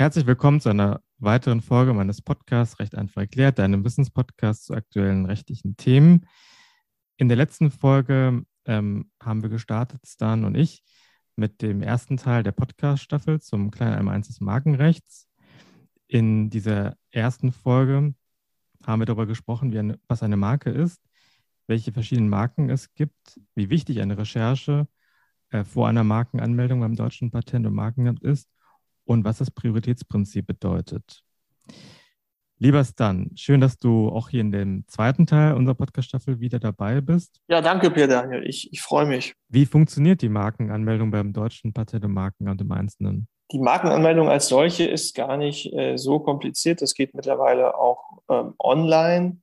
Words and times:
Herzlich 0.00 0.26
willkommen 0.26 0.62
zu 0.62 0.70
einer 0.70 1.02
weiteren 1.18 1.60
Folge 1.60 1.92
meines 1.92 2.22
Podcasts 2.22 2.78
Recht 2.78 2.94
einfach 2.94 3.20
erklärt, 3.20 3.58
deinem 3.58 3.84
Wissenspodcast 3.84 4.64
zu 4.64 4.72
aktuellen 4.72 5.26
rechtlichen 5.26 5.76
Themen. 5.76 6.26
In 7.18 7.28
der 7.28 7.36
letzten 7.36 7.70
Folge 7.70 8.46
ähm, 8.64 9.10
haben 9.22 9.42
wir 9.42 9.50
gestartet, 9.50 10.00
Stan 10.06 10.44
und 10.46 10.54
ich, 10.54 10.82
mit 11.36 11.60
dem 11.60 11.82
ersten 11.82 12.16
Teil 12.16 12.42
der 12.42 12.52
Podcast-Staffel 12.52 13.42
zum 13.42 13.70
Klein 13.70 14.08
1 14.08 14.28
des 14.28 14.40
Markenrechts. 14.40 15.28
In 16.06 16.48
dieser 16.48 16.96
ersten 17.10 17.52
Folge 17.52 18.14
haben 18.86 19.02
wir 19.02 19.06
darüber 19.06 19.26
gesprochen, 19.26 19.76
eine, 19.76 20.00
was 20.08 20.22
eine 20.22 20.38
Marke 20.38 20.70
ist, 20.70 21.02
welche 21.66 21.92
verschiedenen 21.92 22.30
Marken 22.30 22.70
es 22.70 22.94
gibt, 22.94 23.38
wie 23.54 23.68
wichtig 23.68 24.00
eine 24.00 24.16
Recherche 24.16 24.88
äh, 25.50 25.62
vor 25.62 25.88
einer 25.88 26.04
Markenanmeldung 26.04 26.80
beim 26.80 26.96
Deutschen 26.96 27.30
Patent- 27.30 27.66
und 27.66 27.74
Markenamt 27.74 28.22
ist 28.22 28.48
und 29.10 29.24
was 29.24 29.38
das 29.38 29.50
Prioritätsprinzip 29.50 30.46
bedeutet. 30.46 31.24
Lieber 32.58 32.84
Stan, 32.84 33.28
schön, 33.34 33.60
dass 33.60 33.76
du 33.76 34.08
auch 34.08 34.28
hier 34.28 34.40
in 34.40 34.52
dem 34.52 34.84
zweiten 34.86 35.26
Teil 35.26 35.54
unserer 35.54 35.74
Podcast-Staffel 35.74 36.38
wieder 36.38 36.60
dabei 36.60 37.00
bist. 37.00 37.40
Ja, 37.48 37.60
danke, 37.60 37.90
Pierre 37.90 38.06
Daniel. 38.08 38.46
Ich, 38.46 38.72
ich 38.72 38.80
freue 38.80 39.06
mich. 39.06 39.34
Wie 39.48 39.66
funktioniert 39.66 40.22
die 40.22 40.28
Markenanmeldung 40.28 41.10
beim 41.10 41.32
deutschen 41.32 41.72
Patent- 41.72 42.04
und 42.04 42.12
Markenamt 42.12 42.60
im 42.60 42.70
Einzelnen? 42.70 43.26
Die 43.50 43.58
Markenanmeldung 43.58 44.28
als 44.28 44.46
solche 44.46 44.84
ist 44.84 45.16
gar 45.16 45.36
nicht 45.36 45.72
äh, 45.72 45.96
so 45.96 46.20
kompliziert. 46.20 46.80
Das 46.80 46.94
geht 46.94 47.12
mittlerweile 47.12 47.76
auch 47.76 48.22
ähm, 48.28 48.54
online. 48.60 49.38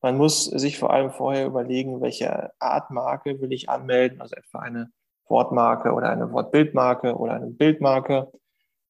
Man 0.00 0.16
muss 0.16 0.46
sich 0.46 0.78
vor 0.78 0.94
allem 0.94 1.10
vorher 1.10 1.44
überlegen, 1.44 2.00
welche 2.00 2.52
Art 2.58 2.90
Marke 2.90 3.38
will 3.38 3.52
ich 3.52 3.68
anmelden, 3.68 4.22
also 4.22 4.34
etwa 4.34 4.60
eine 4.60 4.90
Wortmarke 5.28 5.92
oder 5.92 6.08
eine 6.08 6.32
Wortbildmarke 6.32 7.16
oder 7.16 7.34
eine 7.34 7.48
Bildmarke. 7.48 8.32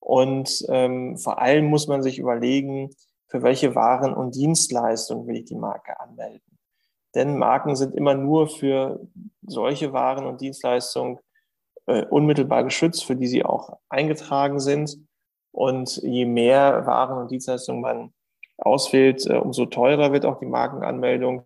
Und 0.00 0.64
ähm, 0.68 1.16
vor 1.18 1.40
allem 1.40 1.66
muss 1.66 1.86
man 1.86 2.02
sich 2.02 2.18
überlegen, 2.18 2.90
für 3.28 3.42
welche 3.42 3.74
Waren 3.74 4.12
und 4.12 4.34
Dienstleistungen 4.34 5.26
will 5.26 5.36
ich 5.36 5.44
die 5.44 5.54
Marke 5.54 6.00
anmelden. 6.00 6.58
Denn 7.14 7.38
Marken 7.38 7.76
sind 7.76 7.94
immer 7.94 8.14
nur 8.14 8.48
für 8.48 9.00
solche 9.42 9.92
Waren 9.92 10.26
und 10.26 10.40
Dienstleistungen 10.40 11.18
äh, 11.86 12.04
unmittelbar 12.06 12.64
geschützt, 12.64 13.04
für 13.04 13.16
die 13.16 13.26
sie 13.26 13.44
auch 13.44 13.78
eingetragen 13.88 14.60
sind. 14.60 14.96
Und 15.52 15.96
je 15.98 16.24
mehr 16.24 16.86
Waren 16.86 17.18
und 17.18 17.30
Dienstleistungen 17.30 17.80
man 17.80 18.12
auswählt, 18.56 19.26
äh, 19.26 19.36
umso 19.36 19.66
teurer 19.66 20.12
wird 20.12 20.24
auch 20.24 20.38
die 20.38 20.46
Markenanmeldung. 20.46 21.42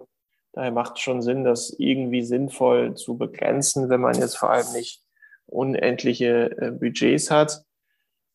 Daher 0.52 0.70
macht 0.70 0.96
es 0.96 1.00
schon 1.00 1.22
Sinn, 1.22 1.44
das 1.44 1.74
irgendwie 1.78 2.22
sinnvoll 2.22 2.94
zu 2.94 3.16
begrenzen, 3.16 3.88
wenn 3.88 4.00
man 4.00 4.14
jetzt 4.14 4.36
vor 4.36 4.50
allem 4.50 4.70
nicht 4.72 5.02
unendliche 5.46 6.56
äh, 6.58 6.70
Budgets 6.70 7.30
hat. 7.30 7.64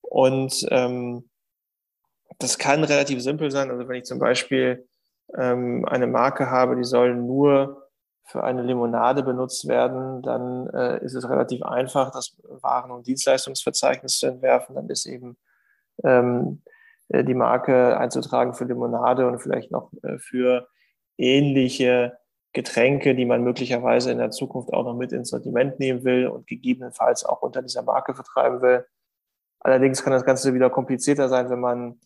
Und 0.10 0.66
ähm, 0.72 1.30
das 2.40 2.58
kann 2.58 2.84
relativ 2.84 3.22
simpel 3.22 3.52
sein. 3.52 3.70
Also 3.70 3.88
wenn 3.88 3.98
ich 3.98 4.06
zum 4.06 4.20
Beispiel 4.20 4.88
ähm, 5.38 5.86
eine 5.86 6.08
Marke 6.08 6.50
habe, 6.50 6.76
die 6.76 6.84
soll 6.84 7.16
nur 7.16 7.90
für 8.26 8.44
eine 8.44 8.64
Limonade 8.64 9.24
benutzt 9.24 9.68
werden, 9.68 10.22
dann 10.22 10.68
äh, 10.70 11.04
ist 11.04 11.16
es 11.16 11.28
relativ 11.30 11.64
einfach, 11.64 12.12
das 12.12 12.38
Waren- 12.44 12.92
und 12.92 13.08
Dienstleistungsverzeichnis 13.08 14.18
zu 14.18 14.28
entwerfen. 14.28 14.76
Dann 14.76 14.90
ist 14.90 15.06
eben 15.06 15.38
ähm, 16.04 16.62
äh, 17.10 17.24
die 17.24 17.34
Marke 17.34 17.98
einzutragen 17.98 18.54
für 18.54 18.66
Limonade 18.66 19.28
und 19.28 19.40
vielleicht 19.40 19.72
noch 19.72 19.92
äh, 20.04 20.18
für 20.18 20.68
ähnliche 21.18 22.18
Getränke, 22.54 23.14
die 23.14 23.26
man 23.26 23.44
möglicherweise 23.44 24.12
in 24.12 24.18
der 24.18 24.32
Zukunft 24.32 24.74
auch 24.74 24.84
noch 24.84 24.96
mit 24.96 25.12
ins 25.12 25.30
Sortiment 25.30 25.80
nehmen 25.80 26.04
will 26.04 26.28
und 26.28 26.48
gegebenenfalls 26.48 27.26
auch 27.26 27.42
unter 27.42 27.62
dieser 27.62 27.84
Marke 27.84 28.16
vertreiben 28.16 28.62
will. 28.62 28.86
Allerdings 29.60 30.04
kann 30.04 30.14
das 30.14 30.26
Ganze 30.26 30.54
wieder 30.54 30.70
komplizierter 30.70 31.30
sein, 31.30 31.50
wenn 31.50 31.60
man 31.60 32.00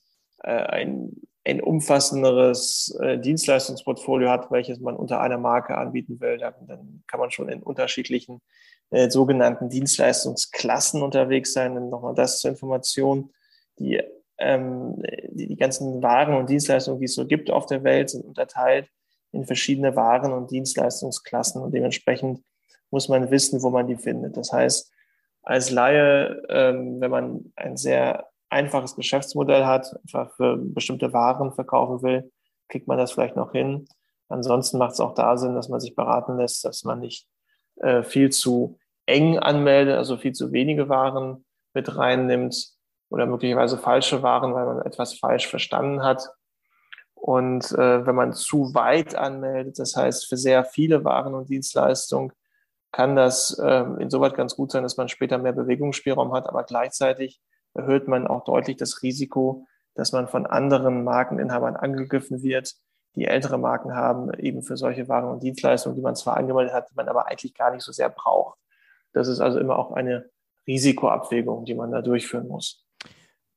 äh, 0.44 0.52
ein, 0.52 1.12
ein 1.46 1.62
umfassenderes 1.62 2.98
äh, 3.02 3.20
Dienstleistungsportfolio 3.20 4.30
hat, 4.30 4.52
welches 4.52 4.80
man 4.80 4.96
unter 4.96 5.22
einer 5.22 5.38
Marke 5.38 5.78
anbieten 5.78 6.20
will. 6.20 6.38
Dann, 6.38 6.54
dann 6.68 7.04
kann 7.08 7.20
man 7.20 7.32
schon 7.32 7.50
in 7.50 7.62
unterschiedlichen 7.62 8.42
äh, 8.90 9.10
sogenannten 9.10 9.70
Dienstleistungsklassen 9.70 11.02
unterwegs 11.02 11.54
sein. 11.54 11.78
Und 11.78 11.90
nochmal 11.90 12.16
das 12.16 12.40
zur 12.40 12.52
Information. 12.52 13.32
Die, 13.80 14.02
ähm, 14.38 15.02
die, 15.30 15.48
die 15.48 15.58
ganzen 15.58 16.02
Waren 16.02 16.36
und 16.36 16.50
Dienstleistungen, 16.50 17.00
die 17.00 17.06
es 17.06 17.16
so 17.16 17.26
gibt 17.26 17.52
auf 17.52 17.66
der 17.66 17.84
Welt, 17.84 18.10
sind 18.10 18.26
unterteilt 18.26 18.90
in 19.32 19.46
verschiedene 19.46 19.96
Waren 19.96 20.32
und 20.32 20.52
Dienstleistungsklassen. 20.52 21.62
Und 21.62 21.74
dementsprechend 21.74 22.44
muss 22.92 23.10
man 23.10 23.32
wissen, 23.32 23.62
wo 23.64 23.70
man 23.70 23.88
die 23.88 23.96
findet. 23.96 24.38
Das 24.38 24.54
heißt, 24.54 24.93
als 25.44 25.70
Laie, 25.72 26.42
ähm, 26.50 27.00
wenn 27.00 27.12
man 27.12 27.54
ein 27.56 27.78
sehr 27.78 28.28
einfaches 28.50 28.96
Geschäftsmodell 28.96 29.66
hat, 29.66 29.94
einfach 30.04 30.34
für 30.36 30.58
bestimmte 30.58 31.12
Waren 31.14 31.54
verkaufen 31.54 32.02
will, 32.02 32.32
kriegt 32.70 32.88
man 32.88 32.98
das 32.98 33.12
vielleicht 33.12 33.36
noch 33.36 33.52
hin. 33.52 33.88
Ansonsten 34.30 34.78
macht 34.78 34.94
es 34.94 35.00
auch 35.00 35.14
da 35.14 35.38
Sinn, 35.38 35.56
dass 35.56 35.70
man 35.70 35.80
sich 35.80 35.96
beraten 35.96 36.38
lässt, 36.38 36.64
dass 36.64 36.84
man 36.84 37.00
nicht 37.00 37.28
äh, 37.78 38.04
viel 38.04 38.32
zu 38.32 38.78
eng 39.06 39.38
anmeldet, 39.38 39.98
also 39.98 40.18
viel 40.18 40.32
zu 40.32 40.52
wenige 40.52 40.90
Waren 40.90 41.46
mit 41.74 41.98
reinnimmt 41.98 42.74
oder 43.10 43.26
möglicherweise 43.26 43.78
falsche 43.78 44.24
Waren, 44.24 44.54
weil 44.54 44.66
man 44.66 44.82
etwas 44.82 45.16
falsch 45.16 45.48
verstanden 45.48 46.04
hat. 46.04 46.30
Und 47.16 47.72
äh, 47.74 48.06
wenn 48.06 48.16
man 48.16 48.34
zu 48.34 48.74
weit 48.74 49.16
anmeldet, 49.16 49.80
das 49.80 49.96
heißt 49.96 50.28
für 50.28 50.38
sehr 50.38 50.64
viele 50.66 51.04
Waren 51.04 51.36
und 51.36 51.50
Dienstleistungen, 51.50 52.32
kann 52.94 53.16
das 53.16 53.60
ähm, 53.62 54.00
insoweit 54.00 54.36
ganz 54.36 54.56
gut 54.56 54.72
sein, 54.72 54.84
dass 54.84 54.98
man 54.98 55.10
später 55.10 55.40
mehr 55.40 55.52
Bewegungsspielraum 55.52 56.32
hat, 56.32 56.48
aber 56.48 56.64
gleichzeitig 56.64 57.42
erhöht 57.74 58.08
man 58.08 58.28
auch 58.28 58.46
deutlich 58.46 58.78
das 58.78 59.02
Risiko, 59.02 59.66
dass 59.96 60.12
man 60.12 60.28
von 60.28 60.46
anderen 60.46 61.04
Markeninhabern 61.04 61.76
angegriffen 61.76 62.44
wird, 62.44 62.76
die 63.16 63.26
ältere 63.26 63.58
Marken 63.58 63.96
haben, 63.96 64.32
eben 64.36 64.62
für 64.62 64.78
solche 64.78 65.10
Waren 65.10 65.30
und 65.30 65.42
Dienstleistungen, 65.42 65.96
die 65.96 66.04
man 66.04 66.16
zwar 66.16 66.38
angemeldet 66.38 66.74
hat, 66.74 66.90
die 66.92 66.96
man 66.96 67.10
aber 67.10 67.28
eigentlich 67.28 67.56
gar 67.56 67.72
nicht 67.72 67.84
so 67.84 67.92
sehr 67.92 68.10
braucht. 68.10 68.60
Das 69.12 69.28
ist 69.28 69.40
also 69.40 69.60
immer 69.60 69.78
auch 69.78 69.92
eine 69.92 70.30
Risikoabwägung, 70.68 71.66
die 71.66 71.76
man 71.76 71.92
da 71.92 72.04
durchführen 72.04 72.48
muss. 72.48 72.86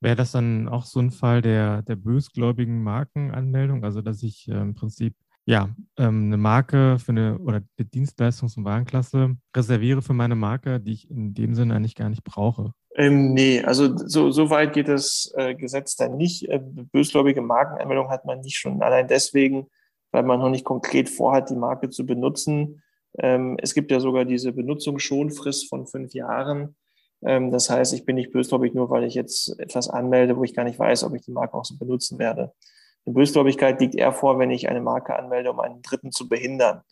Wäre 0.01 0.17
das 0.17 0.33
dann 0.33 0.69
auch 0.69 0.85
so 0.85 1.01
ein 1.01 1.11
Fall 1.11 1.43
der, 1.43 1.83
der 1.83 1.97
bösgläubigen 1.97 2.83
Markenanmeldung? 2.83 3.85
Also, 3.85 4.01
dass 4.01 4.23
ich 4.23 4.49
äh, 4.49 4.53
im 4.53 4.75
Prinzip 4.75 5.15
ja, 5.47 5.71
ähm, 5.97 6.27
eine 6.27 6.37
Marke 6.37 6.99
für 6.99 7.13
eine 7.13 7.39
oder 7.39 7.63
eine 7.79 7.89
Dienstleistungs- 7.89 8.59
und 8.59 8.65
Warenklasse 8.65 9.37
reserviere 9.57 10.03
für 10.03 10.13
meine 10.13 10.35
Marke, 10.35 10.81
die 10.81 10.93
ich 10.93 11.11
in 11.11 11.35
dem 11.35 11.55
Sinne 11.55 11.75
eigentlich 11.75 11.95
gar 11.95 12.09
nicht 12.09 12.25
brauche. 12.25 12.73
Ähm, 12.97 13.33
nee, 13.33 13.63
also 13.63 13.97
so, 13.97 14.33
so 14.33 14.51
weit 14.51 14.73
geht 14.73 14.89
das 14.89 15.33
äh, 15.37 15.55
Gesetz 15.55 15.95
dann 15.97 16.17
nicht. 16.17 16.49
Äh, 16.49 16.61
bösgläubige 16.63 17.43
Markenanmeldung 17.43 18.11
hat 18.11 18.25
man 18.25 18.41
nicht 18.41 18.57
schon 18.57 18.83
allein 18.83 19.07
deswegen, 19.07 19.69
weil 20.11 20.25
man 20.25 20.41
noch 20.41 20.51
nicht 20.51 20.65
konkret 20.65 21.09
vorhat, 21.09 21.49
die 21.51 21.57
Marke 21.57 21.91
zu 21.91 22.05
benutzen. 22.05 22.83
Ähm, 23.19 23.57
es 23.63 23.73
gibt 23.73 23.93
ja 23.93 24.01
sogar 24.01 24.25
diese 24.25 24.53
Benutzungsschonfrist 24.53 25.69
von 25.69 25.87
fünf 25.87 26.13
Jahren. 26.13 26.75
Ähm, 27.23 27.53
das 27.53 27.71
heißt, 27.71 27.95
ich 27.95 28.05
bin 28.05 28.17
nicht 28.17 28.33
bösgläubig 28.33 28.75
nur, 28.75 28.91
weil 28.91 29.05
ich 29.05 29.15
jetzt 29.15 29.61
etwas 29.61 29.89
anmelde, 29.89 30.37
wo 30.37 30.43
ich 30.43 30.55
gar 30.55 30.65
nicht 30.65 30.79
weiß, 30.79 31.05
ob 31.05 31.15
ich 31.15 31.23
die 31.23 31.33
Marke 31.33 31.55
auch 31.55 31.65
so 31.65 31.77
benutzen 31.79 32.19
werde. 32.19 32.53
Eine 33.07 33.15
Bösgläubigkeit 33.15 33.81
liegt 33.81 33.95
eher 33.95 34.13
vor, 34.13 34.39
wenn 34.39 34.51
ich 34.51 34.69
eine 34.69 34.81
Marke 34.81 35.17
anmelde, 35.17 35.51
um 35.51 35.61
einen 35.61 35.81
Dritten 35.83 36.13
zu 36.13 36.29
behindern. 36.29 36.83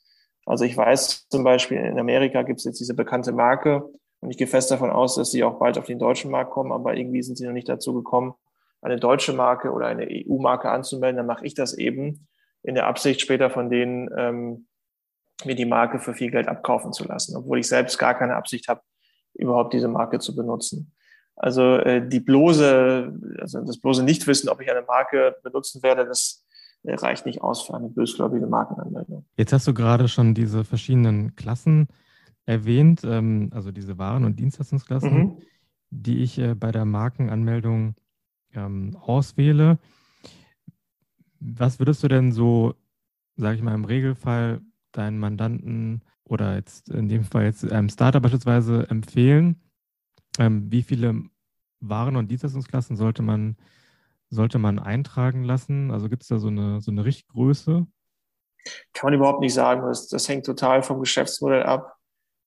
Also 0.47 0.65
ich 0.65 0.77
weiß 0.77 1.29
zum 1.29 1.43
Beispiel, 1.43 1.79
in 1.79 1.99
Amerika 1.99 2.43
gibt 2.43 2.61
es 2.61 2.65
jetzt 2.65 2.81
diese 2.81 2.95
bekannte 2.95 3.33
Marke 3.33 3.85
und 4.21 4.31
ich 4.31 4.39
gehe 4.39 4.47
fest 4.47 4.71
davon 4.71 4.91
aus, 4.91 5.17
dass 5.17 5.31
sie 5.31 5.43
auch 5.43 5.59
bald 5.59 5.77
auf 5.79 5.87
den 5.87 5.99
deutschen 5.99 6.31
Markt 6.31 6.51
kommen, 6.51 6.73
aber 6.73 6.97
irgendwie 6.97 7.23
sind 7.23 7.37
sie 7.37 7.47
noch 7.47 7.53
nicht 7.53 7.69
dazu 7.69 7.95
gekommen, 7.95 8.35
eine 8.81 8.97
deutsche 8.97 9.33
Marke 9.33 9.73
oder 9.73 9.87
eine 9.87 10.07
EU-Marke 10.09 10.71
anzumelden. 10.71 11.17
Dann 11.17 11.27
mache 11.27 11.47
ich 11.47 11.55
das 11.55 11.75
eben 11.75 12.29
in 12.63 12.75
der 12.75 12.87
Absicht, 12.87 13.21
später 13.21 13.51
von 13.51 13.71
denen 13.71 14.11
ähm, 14.17 14.67
mir 15.45 15.55
die 15.55 15.65
Marke 15.65 15.99
für 15.99 16.15
viel 16.15 16.31
Geld 16.31 16.49
abkaufen 16.49 16.93
zu 16.93 17.05
lassen, 17.05 17.37
obwohl 17.37 17.59
ich 17.59 17.67
selbst 17.67 17.99
gar 17.99 18.15
keine 18.15 18.37
Absicht 18.37 18.69
habe, 18.69 18.83
überhaupt 19.35 19.73
diese 19.73 19.89
Marke 19.89 20.19
zu 20.21 20.37
benutzen. 20.37 20.93
Also 21.37 21.77
äh, 21.79 22.07
die 22.07 22.21
bloße, 22.21 23.13
also 23.41 23.65
das 23.65 23.79
bloße 23.79 24.03
Nichtwissen, 24.03 24.49
ob 24.49 24.61
ich 24.61 24.71
eine 24.71 24.83
Marke 24.83 25.37
benutzen 25.43 25.83
werde, 25.83 26.07
das 26.07 26.45
äh, 26.85 26.95
reicht 26.95 27.27
nicht 27.27 27.43
aus 27.43 27.63
für 27.63 27.75
eine 27.75 27.89
bösgläubige 27.89 28.47
Markenanmeldung. 28.47 29.25
Jetzt 29.37 29.53
hast 29.53 29.67
du 29.67 29.75
gerade 29.75 30.09
schon 30.09 30.35
diese 30.35 30.65
verschiedenen 30.65 31.35
Klassen 31.35 31.89
erwähnt, 32.47 33.03
ähm, 33.05 33.51
also 33.53 33.73
diese 33.73 33.99
Waren- 33.99 34.25
und 34.25 34.39
Dienstleistungsklassen, 34.39 35.13
mhm. 35.13 35.39
die 35.91 36.23
ich 36.23 36.39
äh, 36.39 36.55
bei 36.55 36.71
der 36.71 36.85
Markenanmeldung 36.85 37.95
ähm, 38.55 38.97
auswähle. 39.01 39.79
Was 41.41 41.79
würdest 41.79 42.03
du 42.03 42.09
denn 42.09 42.33
so, 42.33 42.75
sage 43.37 43.57
ich 43.57 43.63
mal, 43.63 43.75
im 43.75 43.85
Regelfall 43.85 44.61
deinen 44.93 45.19
Mandanten 45.19 46.03
oder 46.23 46.55
jetzt 46.55 46.89
in 46.91 47.09
dem 47.09 47.25
Fall 47.25 47.45
jetzt 47.45 47.71
einem 47.71 47.89
Startup 47.89 48.23
beispielsweise 48.23 48.89
empfehlen? 48.89 49.61
Ähm, 50.39 50.71
wie 50.71 50.83
viele 50.83 51.23
Waren- 51.81 52.17
und 52.17 52.31
Dienstleistungsklassen 52.31 52.97
sollte 52.97 53.23
man, 53.23 53.57
sollte 54.31 54.59
man 54.59 54.79
eintragen 54.79 55.45
lassen? 55.45 55.91
Also 55.91 56.09
gibt 56.09 56.23
es 56.23 56.29
da 56.29 56.39
so 56.39 56.49
eine, 56.49 56.81
so 56.81 56.91
eine 56.91 57.05
Richtgröße? 57.05 57.87
Kann 58.93 59.07
man 59.07 59.15
überhaupt 59.15 59.41
nicht 59.41 59.55
sagen. 59.55 59.83
Das, 59.83 60.09
das 60.09 60.29
hängt 60.29 60.47
total 60.47 60.83
vom 60.83 61.01
Geschäftsmodell 61.01 61.65
ab. 61.65 61.97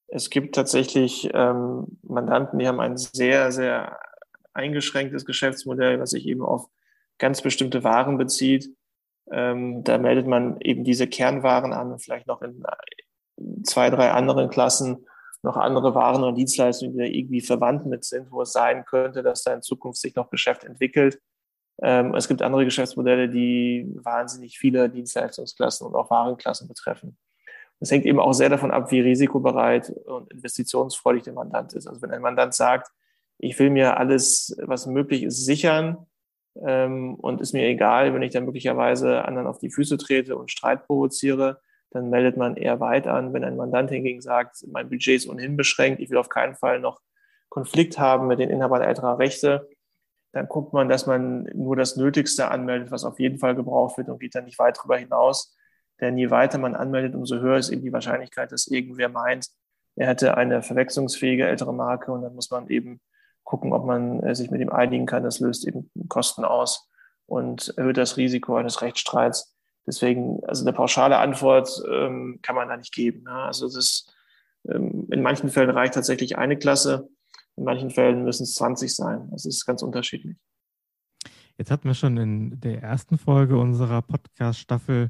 Es 0.08 0.30
gibt 0.30 0.56
tatsächlich 0.56 1.30
ähm, 1.34 2.00
Mandanten, 2.02 2.60
die 2.60 2.68
haben 2.68 2.80
ein 2.80 2.98
sehr, 2.98 3.52
sehr 3.52 4.00
eingeschränktes 4.54 5.26
Geschäftsmodell, 5.26 6.00
was 6.00 6.12
sich 6.12 6.26
eben 6.26 6.42
auf 6.42 6.68
ganz 7.18 7.42
bestimmte 7.42 7.84
Waren 7.84 8.18
bezieht. 8.18 8.74
Ähm, 9.32 9.84
da 9.84 9.98
meldet 9.98 10.26
man 10.26 10.60
eben 10.62 10.84
diese 10.84 11.08
Kernwaren 11.08 11.74
an 11.74 11.92
und 11.92 12.00
vielleicht 12.02 12.28
noch 12.28 12.42
in 12.42 12.64
zwei, 13.64 13.90
drei 13.90 14.12
anderen 14.12 14.50
Klassen 14.50 15.07
noch 15.44 15.58
andere 15.58 15.96
Waren 15.96 16.24
und 16.24 16.36
Dienstleistungen, 16.36 16.94
die 16.94 17.00
da 17.00 17.06
irgendwie 17.06 17.42
verwandt 17.42 17.86
mit 17.86 18.04
sind, 18.04 18.32
wo 18.32 18.42
es 18.42 18.52
sein 18.52 18.86
könnte, 18.86 19.24
dass 19.24 19.44
da 19.44 19.54
in 19.54 19.62
Zukunft 19.62 20.00
sich 20.00 20.16
noch 20.16 20.30
Geschäft 20.30 20.64
entwickelt. 20.64 21.20
Ähm, 21.82 22.16
es 22.16 22.28
gibt 22.28 22.42
andere 22.42 22.66
Geschäftsmodelle, 22.66 23.30
die 23.30 23.88
wahnsinnig 23.96 24.58
viele 24.58 24.90
Dienstleistungsklassen 24.90 25.86
und 25.86 25.96
auch 25.96 26.10
Warenklassen 26.10 26.68
betreffen. 26.68 27.18
Das 27.80 27.92
hängt 27.92 28.06
eben 28.06 28.20
auch 28.20 28.34
sehr 28.34 28.50
davon 28.50 28.72
ab, 28.72 28.92
wie 28.92 29.02
risikobereit 29.02 29.92
und 30.06 30.32
investitionsfreudig 30.34 31.24
der 31.24 31.34
Mandant 31.34 31.74
ist. 31.74 31.88
Also 31.88 32.02
wenn 32.02 32.12
ein 32.12 32.22
Mandant 32.22 32.56
sagt, 32.56 32.92
ich 33.38 33.58
will 33.60 33.70
mir 33.70 33.98
alles, 33.98 34.58
was 34.64 34.88
möglich 34.88 35.22
ist, 35.24 35.46
sichern 35.46 36.08
ähm, 36.66 37.16
und 37.16 37.40
ist 37.40 37.54
mir 37.54 37.68
egal, 37.68 38.14
wenn 38.16 38.24
ich 38.24 38.34
dann 38.34 38.46
möglicherweise 38.46 39.26
anderen 39.26 39.48
auf 39.48 39.60
die 39.60 39.70
Füße 39.70 39.98
trete 39.98 40.36
und 40.36 40.50
Streit 40.50 40.88
provoziere, 40.88 41.62
dann 41.92 42.10
meldet 42.10 42.38
man 42.38 42.58
eher 42.58 42.80
weit 42.80 43.08
an. 43.08 43.34
Wenn 43.34 43.44
ein 43.44 43.56
Mandant 43.56 43.90
hingegen 43.90 44.22
sagt, 44.22 44.66
mein 44.68 44.90
Budget 44.90 45.16
ist 45.16 45.30
ohnehin 45.30 45.58
beschränkt, 45.58 46.02
ich 46.02 46.10
will 46.10 46.18
auf 46.18 46.30
keinen 46.30 46.56
Fall 46.56 46.80
noch 46.80 47.02
Konflikt 47.50 47.98
haben 47.98 48.28
mit 48.28 48.40
den 48.40 48.50
Inhabern 48.50 48.82
älterer 48.82 49.20
Rechte, 49.20 49.70
dann 50.34 50.48
guckt 50.48 50.74
man, 50.74 50.90
dass 50.90 51.08
man 51.08 51.44
nur 51.54 51.76
das 51.76 51.96
Nötigste 51.96 52.52
anmeldet, 52.52 52.92
was 52.92 53.06
auf 53.06 53.20
jeden 53.20 53.40
Fall 53.40 53.56
gebraucht 53.56 53.98
wird 53.98 54.10
und 54.10 54.20
geht 54.20 54.36
dann 54.36 54.46
nicht 54.46 54.60
weit 54.60 54.78
darüber 54.78 54.98
hinaus. 54.98 55.56
Denn 56.00 56.18
je 56.18 56.30
weiter 56.30 56.58
man 56.58 56.76
anmeldet, 56.76 57.16
umso 57.16 57.40
höher 57.40 57.58
ist 57.58 57.70
eben 57.70 57.82
die 57.82 57.94
Wahrscheinlichkeit, 57.94 58.52
dass 58.52 58.68
irgendwer 58.68 59.10
meint, 59.10 59.48
er 59.96 60.08
hätte 60.08 60.38
eine 60.38 60.62
verwechslungsfähige 60.62 61.48
ältere 61.48 61.74
Marke 61.74 62.12
und 62.12 62.22
dann 62.22 62.36
muss 62.36 62.52
man 62.52 62.68
eben 62.68 63.02
gucken, 63.44 63.74
ob 63.74 63.86
man 63.86 64.22
äh, 64.22 64.36
sich 64.36 64.52
mit 64.52 64.62
ihm 64.62 64.70
einigen 64.70 65.08
kann. 65.08 65.24
Das 65.24 65.40
löst 65.40 65.68
eben 65.68 65.90
Kosten 66.08 66.46
aus 66.46 66.88
und 67.26 67.74
erhöht 67.78 67.98
das 67.98 68.18
Risiko 68.18 68.58
eines 68.58 68.82
Rechtsstreits. 68.84 69.57
Deswegen, 69.88 70.44
also 70.46 70.66
eine 70.66 70.74
pauschale 70.74 71.18
Antwort 71.18 71.82
ähm, 71.90 72.40
kann 72.42 72.56
man 72.56 72.68
da 72.68 72.76
nicht 72.76 72.94
geben. 72.94 73.24
Ja. 73.26 73.46
Also 73.46 73.68
das, 73.74 74.14
ähm, 74.68 75.08
in 75.10 75.22
manchen 75.22 75.50
Fällen 75.50 75.70
reicht 75.70 75.94
tatsächlich 75.94 76.38
eine 76.38 76.58
Klasse, 76.58 77.08
in 77.56 77.64
manchen 77.64 77.90
Fällen 77.90 78.26
müssen 78.26 78.44
es 78.44 78.56
20 78.56 78.94
sein. 78.94 79.30
Das 79.32 79.46
ist 79.46 79.66
ganz 79.66 79.82
unterschiedlich. 79.82 80.36
Jetzt 81.58 81.72
hatten 81.72 81.88
wir 81.88 81.96
schon 81.96 82.18
in 82.18 82.60
der 82.60 82.84
ersten 82.84 83.18
Folge 83.18 83.58
unserer 83.58 84.02
Podcast-Staffel 84.02 85.10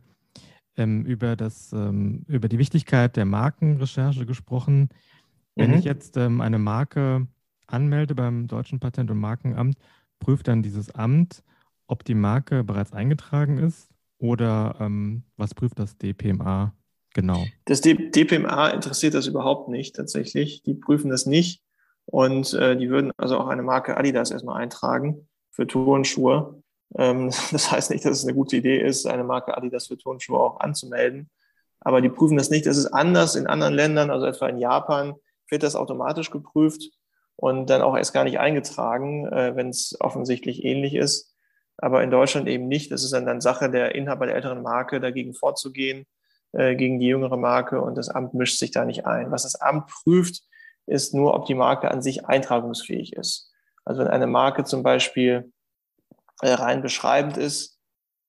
ähm, 0.78 1.06
über, 1.06 1.36
das, 1.36 1.74
ähm, 1.74 2.24
über 2.28 2.48
die 2.48 2.60
Wichtigkeit 2.60 3.18
der 3.18 3.26
Markenrecherche 3.26 4.28
gesprochen. 4.28 4.90
Wenn 5.56 5.72
mhm. 5.72 5.78
ich 5.78 5.86
jetzt 5.86 6.18
ähm, 6.18 6.40
eine 6.40 6.60
Marke 6.60 7.28
anmelde 7.66 8.14
beim 8.14 8.48
Deutschen 8.48 8.80
Patent- 8.80 9.10
und 9.10 9.18
Markenamt, 9.18 9.76
prüft 10.20 10.48
dann 10.48 10.62
dieses 10.62 10.92
Amt, 10.92 11.44
ob 11.88 12.06
die 12.06 12.16
Marke 12.16 12.64
bereits 12.64 12.94
eingetragen 12.94 13.58
ist 13.58 13.90
oder 14.20 14.76
ähm, 14.80 15.24
was 15.38 15.54
prüft 15.54 15.80
das 15.80 15.98
DPMA 15.98 16.74
genau? 17.14 17.46
Das 17.66 17.82
DPMA 17.82 18.70
interessiert 18.70 19.14
das 19.14 19.28
überhaupt 19.28 19.70
nicht 19.70 19.96
tatsächlich. 19.96 20.64
Die 20.64 20.74
prüfen 20.74 21.10
das 21.10 21.26
nicht 21.26 21.62
und 22.06 22.54
äh, 22.54 22.76
die 22.78 22.90
würden 22.90 23.12
also 23.18 23.38
auch 23.38 23.48
eine 23.48 23.64
Marke 23.64 23.98
Adidas 23.98 24.32
erstmal 24.32 24.62
eintragen 24.62 25.28
für 25.52 25.68
Turnschuhe. 25.68 26.62
Ähm, 26.96 27.32
das 27.52 27.72
heißt 27.72 27.92
nicht, 27.92 28.06
dass 28.06 28.20
es 28.20 28.24
eine 28.24 28.34
gute 28.34 28.58
Idee 28.58 28.82
ist, 28.82 29.06
eine 29.06 29.24
Marke 29.24 29.56
Adidas 29.56 29.88
für 29.88 29.98
Turnschuhe 29.98 30.40
auch 30.40 30.60
anzumelden. 30.60 31.30
Aber 31.80 32.02
die 32.02 32.10
prüfen 32.10 32.38
das 32.38 32.50
nicht. 32.50 32.66
Das 32.66 32.78
ist 32.78 32.88
anders 32.88 33.36
in 33.36 33.48
anderen 33.48 33.74
Ländern, 33.74 34.10
also 34.10 34.26
etwa 34.26 34.48
in 34.48 34.58
Japan 34.58 35.16
wird 35.50 35.64
das 35.64 35.76
automatisch 35.76 36.32
geprüft 36.32 36.90
und 37.36 37.70
dann 37.70 37.82
auch 37.82 37.96
erst 37.96 38.14
gar 38.14 38.24
nicht 38.24 38.40
eingetragen, 38.40 39.28
äh, 39.28 39.56
wenn 39.56 39.70
es 39.70 39.96
offensichtlich 40.00 40.64
ähnlich 40.64 40.96
ist. 40.96 41.37
Aber 41.78 42.04
in 42.04 42.12
Deutschland 42.12 42.48
eben 42.48 42.68
nicht. 42.68 42.92
Das 42.92 43.04
ist 43.04 43.14
dann, 43.14 43.26
dann 43.26 43.42
Sache 43.42 43.70
der 43.70 43.96
Inhaber 43.96 44.26
der 44.26 44.36
älteren 44.36 44.62
Marke, 44.62 45.00
dagegen 45.00 45.34
vorzugehen, 45.34 46.06
äh, 46.54 46.76
gegen 46.76 47.00
die 47.00 47.08
jüngere 47.08 47.38
Marke. 47.38 47.82
Und 47.82 47.98
das 47.98 48.10
Amt 48.10 48.34
mischt 48.34 48.58
sich 48.58 48.72
da 48.72 48.86
nicht 48.86 49.06
ein. 49.06 49.32
Was 49.32 49.44
das 49.44 49.56
Amt 49.56 49.88
prüft, 49.88 50.44
ist 50.88 51.14
nur, 51.14 51.34
ob 51.34 51.46
die 51.46 51.54
Marke 51.54 51.92
an 51.92 52.02
sich 52.02 52.26
eintragungsfähig 52.26 53.14
ist. 53.14 53.52
Also 53.86 54.02
wenn 54.02 54.08
eine 54.08 54.28
Marke 54.28 54.64
zum 54.64 54.84
Beispiel 54.84 55.52
äh, 56.42 56.52
rein 56.52 56.82
beschreibend 56.82 57.38
ist, 57.38 57.80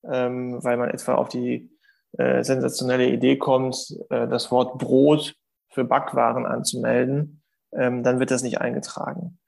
ähm, 0.05 0.63
weil 0.63 0.77
man 0.77 0.91
etwa 0.91 1.15
auf 1.15 1.29
die 1.29 1.71
äh, 2.17 2.43
sensationelle 2.43 3.09
Idee 3.09 3.37
kommt, 3.37 3.97
äh, 4.11 4.29
das 4.29 4.51
Wort 4.51 4.79
Brot 4.79 5.35
für 5.71 5.85
Backwaren 5.85 6.47
anzumelden, 6.47 7.43
ähm, 7.73 8.03
dann 8.03 8.19
wird 8.19 8.31
das 8.31 8.43
nicht 8.43 8.61
eingetragen. 8.61 9.39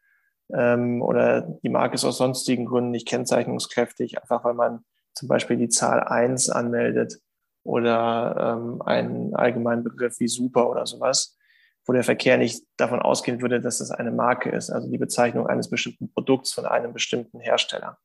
Ähm, 0.54 1.02
oder 1.02 1.42
die 1.42 1.68
Marke 1.68 1.94
ist 1.94 2.04
aus 2.04 2.18
sonstigen 2.18 2.66
Gründen 2.66 2.90
nicht 2.90 3.08
kennzeichnungskräftig, 3.08 4.20
einfach 4.20 4.44
weil 4.44 4.54
man 4.54 4.84
zum 5.14 5.28
Beispiel 5.28 5.56
die 5.56 5.68
Zahl 5.68 6.00
1 6.00 6.50
anmeldet 6.50 7.20
oder 7.62 8.56
ähm, 8.58 8.82
einen 8.82 9.34
allgemeinen 9.34 9.84
Begriff 9.84 10.18
wie 10.20 10.28
super 10.28 10.70
oder 10.70 10.86
sowas, 10.86 11.36
wo 11.86 11.92
der 11.92 12.04
Verkehr 12.04 12.38
nicht 12.38 12.64
davon 12.76 13.00
ausgehen 13.00 13.42
würde, 13.42 13.60
dass 13.60 13.78
das 13.78 13.90
eine 13.90 14.12
Marke 14.12 14.50
ist, 14.50 14.70
also 14.70 14.88
die 14.88 14.98
Bezeichnung 14.98 15.46
eines 15.46 15.68
bestimmten 15.68 16.12
Produkts 16.12 16.52
von 16.52 16.66
einem 16.66 16.92
bestimmten 16.92 17.40
Hersteller. 17.40 17.98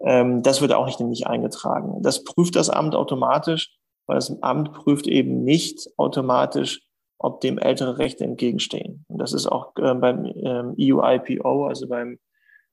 Ähm, 0.00 0.42
das 0.42 0.60
wird 0.60 0.72
auch 0.72 0.86
nicht 0.86 1.00
nämlich 1.00 1.26
eingetragen. 1.26 2.02
Das 2.02 2.24
prüft 2.24 2.56
das 2.56 2.70
Amt 2.70 2.94
automatisch, 2.94 3.76
weil 4.06 4.16
das 4.16 4.42
Amt 4.42 4.72
prüft 4.72 5.06
eben 5.06 5.44
nicht 5.44 5.90
automatisch, 5.96 6.82
ob 7.22 7.42
dem 7.42 7.58
ältere 7.58 7.98
Rechte 7.98 8.24
entgegenstehen. 8.24 9.04
Und 9.08 9.18
das 9.18 9.34
ist 9.34 9.46
auch 9.46 9.76
äh, 9.76 9.94
beim 9.94 10.24
ähm, 10.24 10.74
EU-IPO, 10.80 11.66
also 11.66 11.86
beim 11.86 12.18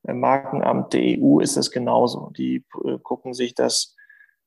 äh, 0.04 0.14
Markenamt 0.14 0.94
der 0.94 1.20
EU, 1.20 1.42
ist 1.42 1.58
das 1.58 1.70
genauso. 1.70 2.32
Die 2.38 2.64
äh, 2.86 2.98
gucken 3.04 3.34
sich 3.34 3.56
das, 3.56 3.94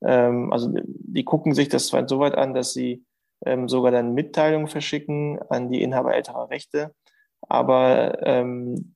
ähm, 0.02 0.50
also 0.54 0.72
die 0.72 1.24
gucken 1.24 1.52
sich 1.52 1.68
das 1.68 1.88
zwar 1.88 2.00
insoweit 2.00 2.34
an, 2.34 2.54
dass 2.54 2.72
sie 2.72 3.04
ähm, 3.44 3.68
sogar 3.68 3.92
dann 3.92 4.14
Mitteilungen 4.14 4.68
verschicken 4.68 5.38
an 5.50 5.70
die 5.70 5.82
Inhaber 5.82 6.14
älterer 6.14 6.48
Rechte, 6.48 6.94
aber 7.42 8.26
ähm, 8.26 8.94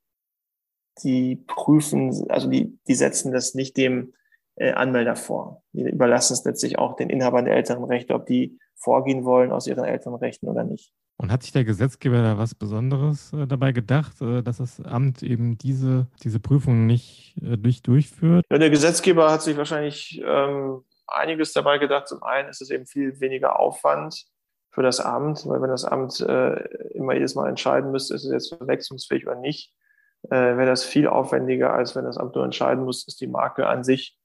die 1.02 1.36
prüfen, 1.36 2.30
also 2.30 2.48
die, 2.48 2.78
die 2.88 2.94
setzen 2.94 3.30
das 3.30 3.54
nicht 3.54 3.76
dem 3.76 4.14
äh, 4.56 4.72
Anmelder 4.72 5.16
vor. 5.16 5.62
Die 5.72 5.82
überlassen 5.82 6.34
es 6.34 6.44
letztlich 6.44 6.78
auch 6.78 6.96
den 6.96 7.10
Inhabern 7.10 7.44
der 7.44 7.56
älteren 7.56 7.84
Rechte, 7.84 8.14
ob 8.14 8.26
die 8.26 8.58
vorgehen 8.74 9.24
wollen 9.24 9.52
aus 9.52 9.66
ihren 9.66 9.84
älteren 9.84 10.14
Rechten 10.16 10.48
oder 10.48 10.64
nicht. 10.64 10.92
Und 11.16 11.30
hat 11.30 11.42
sich 11.42 11.52
der 11.52 11.64
Gesetzgeber 11.64 12.23
da 12.23 12.38
was 12.38 12.54
Besonderes 12.54 13.32
äh, 13.32 13.46
dabei 13.46 13.73
gedacht, 13.73 14.20
äh, 14.20 14.42
dass 14.42 14.58
das 14.58 14.80
Amt 14.80 15.23
eben 15.23 15.56
diese, 15.56 16.08
diese 16.23 16.40
Prüfung 16.40 16.87
nicht 16.87 17.37
äh, 17.40 17.56
durch, 17.56 17.82
durchführt? 17.82 18.44
Ja, 18.50 18.58
der 18.58 18.70
Gesetzgeber 18.70 19.30
hat 19.30 19.42
sich 19.42 19.56
wahrscheinlich 19.56 20.20
ähm, 20.25 20.82
einiges 21.06 21.52
dabei 21.52 21.78
gedacht. 21.78 22.08
Zum 22.08 22.23
einen 22.23 22.49
ist 22.49 22.61
es 22.61 22.70
eben 22.70 22.87
viel 22.87 23.20
weniger 23.20 23.61
Aufwand 23.61 24.25
für 24.70 24.82
das 24.82 24.99
Amt, 24.99 25.46
weil 25.46 25.62
wenn 25.62 25.70
das 25.70 25.84
Amt 25.84 26.20
äh, 26.20 26.56
immer 26.94 27.14
jedes 27.14 27.37
Mal 27.37 27.49
entscheiden 27.49 27.92
müsste, 27.92 28.14
ist 28.14 28.25
es 28.25 28.32
jetzt 28.32 28.54
verwechslungsfähig 28.54 29.25
oder 29.25 29.37
nicht, 29.37 29.73
äh, 30.25 30.30
wäre 30.30 30.66
das 30.66 30.82
viel 30.82 31.06
aufwendiger, 31.06 31.73
als 31.73 31.94
wenn 31.94 32.04
das 32.04 32.18
Amt 32.18 32.34
nur 32.34 32.44
entscheiden 32.44 32.84
muss, 32.84 33.06
ist 33.06 33.20
die 33.20 33.28
Marke 33.28 33.68
an 33.68 33.84
sich 33.84 34.18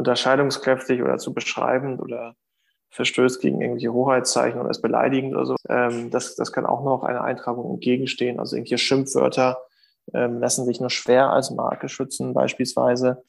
unterscheidungskräftig 0.00 1.02
oder 1.02 1.18
zu 1.18 1.32
beschreibend 1.32 2.00
oder 2.00 2.34
verstößt 2.90 3.40
gegen 3.40 3.60
irgendwelche 3.60 3.92
Hoheitszeichen 3.92 4.60
oder 4.60 4.70
ist 4.70 4.82
beleidigend 4.82 5.34
oder 5.34 5.46
so. 5.46 5.56
Ähm, 5.68 6.10
das, 6.10 6.34
das 6.34 6.52
kann 6.52 6.66
auch 6.66 6.82
noch 6.84 7.04
einer 7.04 7.22
Eintragung 7.22 7.70
entgegenstehen. 7.70 8.40
Also 8.40 8.56
irgendwelche 8.56 8.78
Schimpfwörter 8.78 9.58
ähm, 10.12 10.40
lassen 10.40 10.64
sich 10.64 10.80
nur 10.80 10.90
schwer 10.90 11.30
als 11.30 11.50
Marke 11.50 11.88
schützen 11.88 12.34
beispielsweise. 12.34 13.22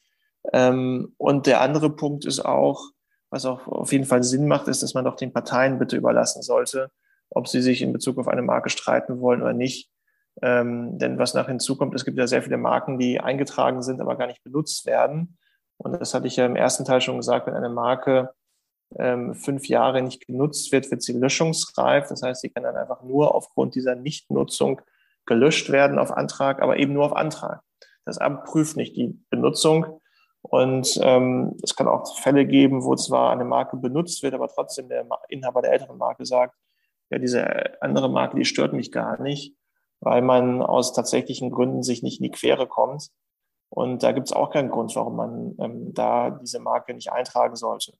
Ähm, 0.52 1.14
und 1.16 1.46
der 1.46 1.60
andere 1.60 1.90
Punkt 1.90 2.24
ist 2.24 2.44
auch, 2.44 2.90
was 3.30 3.46
auch 3.46 3.66
auf 3.68 3.92
jeden 3.92 4.04
Fall 4.04 4.24
Sinn 4.24 4.48
macht, 4.48 4.68
ist, 4.68 4.82
dass 4.82 4.94
man 4.94 5.04
doch 5.04 5.16
den 5.16 5.32
Parteien 5.32 5.78
bitte 5.78 5.96
überlassen 5.96 6.42
sollte, 6.42 6.90
ob 7.30 7.48
sie 7.48 7.62
sich 7.62 7.82
in 7.82 7.92
Bezug 7.92 8.18
auf 8.18 8.28
eine 8.28 8.42
Marke 8.42 8.68
streiten 8.68 9.20
wollen 9.20 9.42
oder 9.42 9.54
nicht. 9.54 9.90
Ähm, 10.40 10.98
denn 10.98 11.18
was 11.18 11.34
nach 11.34 11.46
hinzukommt, 11.46 11.94
es 11.94 12.04
gibt 12.04 12.18
ja 12.18 12.26
sehr 12.26 12.42
viele 12.42 12.56
Marken, 12.56 12.98
die 12.98 13.20
eingetragen 13.20 13.82
sind, 13.82 14.00
aber 14.00 14.16
gar 14.16 14.26
nicht 14.26 14.42
benutzt 14.42 14.86
werden. 14.86 15.38
Und 15.78 16.00
das 16.00 16.14
hatte 16.14 16.26
ich 16.26 16.36
ja 16.36 16.46
im 16.46 16.56
ersten 16.56 16.84
Teil 16.84 17.00
schon 17.00 17.16
gesagt, 17.16 17.46
wenn 17.46 17.54
eine 17.54 17.68
Marke 17.68 18.30
ähm, 18.98 19.34
fünf 19.34 19.68
Jahre 19.68 20.02
nicht 20.02 20.26
genutzt 20.26 20.70
wird, 20.72 20.90
wird 20.90 21.02
sie 21.02 21.12
löschungsreif. 21.12 22.08
Das 22.08 22.22
heißt, 22.22 22.40
sie 22.40 22.50
kann 22.50 22.62
dann 22.62 22.76
einfach 22.76 23.02
nur 23.02 23.34
aufgrund 23.34 23.74
dieser 23.74 23.94
Nichtnutzung 23.94 24.80
gelöscht 25.26 25.70
werden 25.70 25.98
auf 25.98 26.12
Antrag, 26.12 26.62
aber 26.62 26.78
eben 26.78 26.92
nur 26.92 27.06
auf 27.06 27.16
Antrag. 27.16 27.62
Das 28.04 28.18
Amt 28.18 28.44
prüft 28.44 28.76
nicht 28.76 28.96
die 28.96 29.18
Benutzung. 29.30 30.00
Und 30.42 30.98
ähm, 31.02 31.56
es 31.62 31.76
kann 31.76 31.86
auch 31.86 32.18
Fälle 32.18 32.46
geben, 32.46 32.82
wo 32.82 32.96
zwar 32.96 33.30
eine 33.30 33.44
Marke 33.44 33.76
benutzt 33.76 34.22
wird, 34.22 34.34
aber 34.34 34.48
trotzdem 34.48 34.88
der 34.88 35.06
Inhaber 35.28 35.62
der 35.62 35.72
älteren 35.72 35.98
Marke 35.98 36.26
sagt, 36.26 36.56
ja, 37.10 37.18
diese 37.18 37.80
andere 37.80 38.08
Marke, 38.08 38.36
die 38.36 38.44
stört 38.44 38.72
mich 38.72 38.90
gar 38.90 39.20
nicht 39.20 39.56
weil 40.02 40.20
man 40.20 40.62
aus 40.62 40.92
tatsächlichen 40.92 41.50
Gründen 41.50 41.82
sich 41.82 42.02
nicht 42.02 42.20
in 42.20 42.24
die 42.24 42.30
Quere 42.30 42.66
kommt. 42.66 43.08
Und 43.72 44.02
da 44.02 44.12
gibt 44.12 44.28
es 44.28 44.34
auch 44.34 44.50
keinen 44.50 44.70
Grund, 44.70 44.94
warum 44.96 45.16
man 45.16 45.56
ähm, 45.58 45.94
da 45.94 46.28
diese 46.28 46.60
Marke 46.60 46.92
nicht 46.92 47.10
eintragen 47.10 47.56
sollte. 47.56 47.94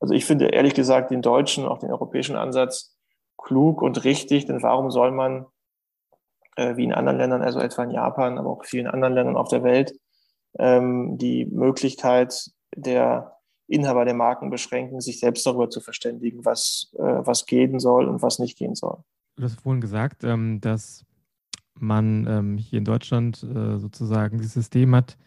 Also 0.00 0.14
ich 0.14 0.24
finde 0.24 0.46
ehrlich 0.46 0.72
gesagt 0.72 1.10
den 1.10 1.20
deutschen, 1.20 1.66
auch 1.66 1.78
den 1.78 1.90
europäischen 1.90 2.36
Ansatz 2.36 2.96
klug 3.36 3.82
und 3.82 4.04
richtig, 4.04 4.46
denn 4.46 4.62
warum 4.62 4.90
soll 4.90 5.10
man 5.10 5.44
äh, 6.56 6.76
wie 6.76 6.84
in 6.84 6.94
anderen 6.94 7.18
Ländern, 7.18 7.42
also 7.42 7.60
etwa 7.60 7.84
in 7.84 7.90
Japan, 7.90 8.38
aber 8.38 8.48
auch 8.48 8.64
vielen 8.64 8.86
anderen 8.86 9.12
Ländern 9.12 9.36
auf 9.36 9.48
der 9.48 9.62
Welt, 9.62 9.92
ähm, 10.58 11.18
die 11.18 11.44
Möglichkeit 11.44 12.50
der 12.74 13.36
Inhaber 13.66 14.06
der 14.06 14.14
Marken 14.14 14.48
beschränken, 14.48 15.02
sich 15.02 15.20
selbst 15.20 15.44
darüber 15.46 15.68
zu 15.68 15.80
verständigen, 15.80 16.46
was, 16.46 16.92
äh, 16.94 17.02
was 17.02 17.44
gehen 17.44 17.78
soll 17.78 18.08
und 18.08 18.22
was 18.22 18.38
nicht 18.38 18.56
gehen 18.56 18.74
soll. 18.74 18.98
Du 19.36 19.44
hast 19.44 19.60
vorhin 19.60 19.80
gesagt, 19.82 20.24
ähm, 20.24 20.60
dass 20.62 21.04
man 21.78 22.26
ähm, 22.26 22.58
hier 22.58 22.78
in 22.78 22.84
Deutschland 22.84 23.42
äh, 23.42 23.78
sozusagen 23.78 24.38
dieses 24.38 24.54
System 24.54 24.94
hat, 24.94 25.18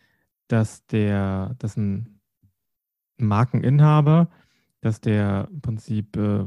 dass 0.47 0.85
der, 0.87 1.55
dass 1.59 1.77
ein 1.77 2.19
Markeninhaber, 3.17 4.29
dass 4.81 5.01
der 5.01 5.49
im 5.51 5.61
Prinzip 5.61 6.15
äh, 6.17 6.45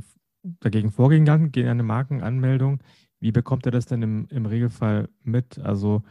dagegen 0.60 0.90
vorgehen 0.90 1.24
kann, 1.24 1.52
gegen 1.52 1.68
eine 1.68 1.82
Markenanmeldung. 1.82 2.82
Wie 3.18 3.32
bekommt 3.32 3.66
er 3.66 3.72
das 3.72 3.86
denn 3.86 4.02
im, 4.02 4.26
im 4.30 4.46
Regelfall 4.46 5.08
mit? 5.22 5.58
Also 5.58 6.02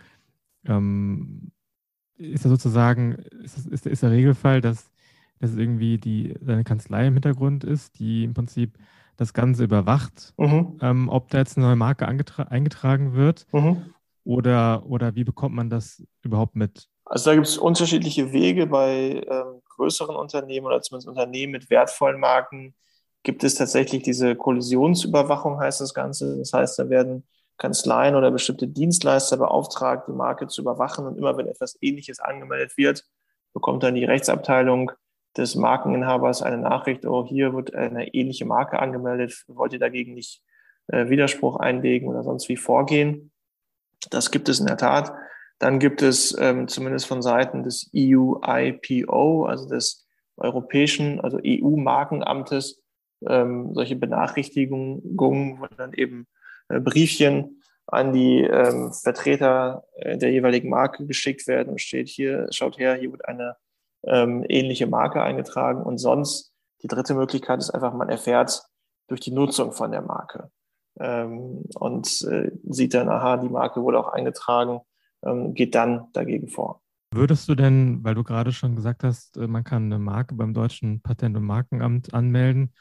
ähm, 0.65 1.51
ist 2.17 2.45
er 2.45 2.49
sozusagen, 2.49 3.13
ist, 3.43 3.65
ist, 3.65 3.87
ist 3.87 4.03
der 4.03 4.11
Regelfall, 4.11 4.61
dass, 4.61 4.91
dass 5.39 5.55
irgendwie 5.55 5.97
die, 5.97 6.35
seine 6.41 6.63
Kanzlei 6.63 7.07
im 7.07 7.13
Hintergrund 7.13 7.63
ist, 7.63 7.97
die 7.99 8.25
im 8.25 8.33
Prinzip 8.33 8.77
das 9.19 9.33
Ganze 9.33 9.63
überwacht, 9.63 10.33
mhm. 10.37 10.79
ähm, 10.81 11.09
ob 11.09 11.29
da 11.29 11.39
jetzt 11.39 11.57
eine 11.57 11.67
neue 11.67 11.75
Marke 11.75 12.07
eingetragen 12.07 13.13
wird? 13.13 13.45
Mhm. 13.51 13.93
Oder, 14.23 14.85
oder 14.85 15.15
wie 15.15 15.23
bekommt 15.23 15.55
man 15.55 15.69
das 15.69 16.03
überhaupt 16.21 16.55
mit? 16.55 16.87
Also 17.05 17.31
da 17.31 17.35
gibt 17.35 17.47
es 17.47 17.57
unterschiedliche 17.57 18.31
Wege 18.31 18.67
bei 18.67 19.25
ähm, 19.27 19.61
größeren 19.75 20.15
Unternehmen 20.15 20.67
oder 20.67 20.81
zumindest 20.81 21.07
Unternehmen 21.07 21.51
mit 21.51 21.69
wertvollen 21.69 22.19
Marken 22.19 22.75
gibt 23.23 23.43
es 23.43 23.55
tatsächlich 23.55 24.03
diese 24.03 24.35
Kollisionsüberwachung, 24.35 25.59
heißt 25.59 25.81
das 25.81 25.93
Ganze. 25.93 26.37
Das 26.37 26.53
heißt, 26.53 26.79
da 26.79 26.89
werden 26.89 27.27
Kanzleien 27.57 28.15
oder 28.15 28.31
bestimmte 28.31 28.67
Dienstleister 28.67 29.37
beauftragt, 29.37 30.07
die 30.07 30.13
Marke 30.13 30.47
zu 30.47 30.61
überwachen. 30.61 31.05
Und 31.05 31.17
immer 31.17 31.35
wenn 31.37 31.47
etwas 31.47 31.77
Ähnliches 31.81 32.19
angemeldet 32.19 32.77
wird, 32.77 33.05
bekommt 33.53 33.83
dann 33.83 33.95
die 33.95 34.05
Rechtsabteilung 34.05 34.91
des 35.39 35.55
Markeninhabers 35.55 36.43
eine 36.43 36.57
Nachricht, 36.57 37.05
oh, 37.05 37.25
hier 37.25 37.53
wird 37.53 37.73
eine 37.73 38.13
ähnliche 38.13 38.45
Marke 38.45 38.79
angemeldet, 38.79 39.43
wollt 39.47 39.73
ihr 39.73 39.79
dagegen 39.79 40.13
nicht 40.13 40.43
äh, 40.87 41.09
Widerspruch 41.09 41.57
einlegen 41.57 42.07
oder 42.07 42.23
sonst 42.23 42.49
wie 42.49 42.57
vorgehen? 42.57 43.31
Das 44.11 44.31
gibt 44.31 44.49
es 44.49 44.59
in 44.59 44.67
der 44.67 44.77
Tat. 44.77 45.13
Dann 45.57 45.79
gibt 45.79 46.01
es 46.01 46.37
ähm, 46.39 46.67
zumindest 46.67 47.05
von 47.05 47.21
Seiten 47.21 47.63
des 47.63 47.89
EU-IPO, 47.95 49.45
also 49.45 49.67
des 49.67 50.07
europäischen, 50.37 51.19
also 51.19 51.39
EU-Markenamtes, 51.43 52.81
ähm, 53.27 53.73
solche 53.73 53.95
Benachrichtigungen, 53.95 55.01
wo 55.03 55.65
dann 55.75 55.93
eben 55.93 56.27
äh, 56.69 56.79
Briefchen 56.79 57.61
an 57.87 58.13
die 58.13 58.41
ähm, 58.41 58.93
Vertreter 58.93 59.83
äh, 59.95 60.17
der 60.17 60.31
jeweiligen 60.31 60.69
Marke 60.69 61.05
geschickt 61.05 61.47
werden 61.47 61.69
und 61.69 61.81
steht 61.81 62.07
hier, 62.07 62.47
schaut 62.51 62.77
her, 62.77 62.95
hier 62.95 63.11
wird 63.11 63.25
eine 63.25 63.55
ähm, 64.03 64.45
ähnliche 64.47 64.87
Marke 64.87 65.21
eingetragen. 65.21 65.81
Und 65.81 65.97
sonst, 65.97 66.53
die 66.81 66.87
dritte 66.87 67.13
Möglichkeit 67.13 67.59
ist 67.59 67.71
einfach, 67.71 67.93
man 67.93 68.09
erfährt 68.09 68.63
durch 69.07 69.19
die 69.19 69.31
Nutzung 69.31 69.71
von 69.71 69.91
der 69.91 70.01
Marke 70.01 70.51
ähm, 70.99 71.63
und 71.75 72.21
äh, 72.23 72.51
sieht 72.69 72.93
dann, 72.93 73.09
aha, 73.09 73.37
die 73.37 73.49
Marke 73.49 73.81
wurde 73.81 73.99
auch 73.99 74.09
eingetragen, 74.09 74.81
ähm, 75.23 75.53
geht 75.53 75.75
dann 75.75 76.07
dagegen 76.13 76.47
vor. 76.47 76.81
Würdest 77.11 77.49
du 77.49 77.55
denn, 77.55 78.03
weil 78.03 78.13
du 78.13 78.23
gerade 78.23 78.51
schon 78.51 78.75
gesagt 78.75 79.03
hast, 79.03 79.37
äh, 79.37 79.47
man 79.47 79.63
kann 79.63 79.85
eine 79.85 79.99
Marke 79.99 80.35
beim 80.35 80.53
deutschen 80.53 81.01
Patent- 81.01 81.35
und 81.35 81.43
Markenamt 81.43 82.13
anmelden 82.13 82.73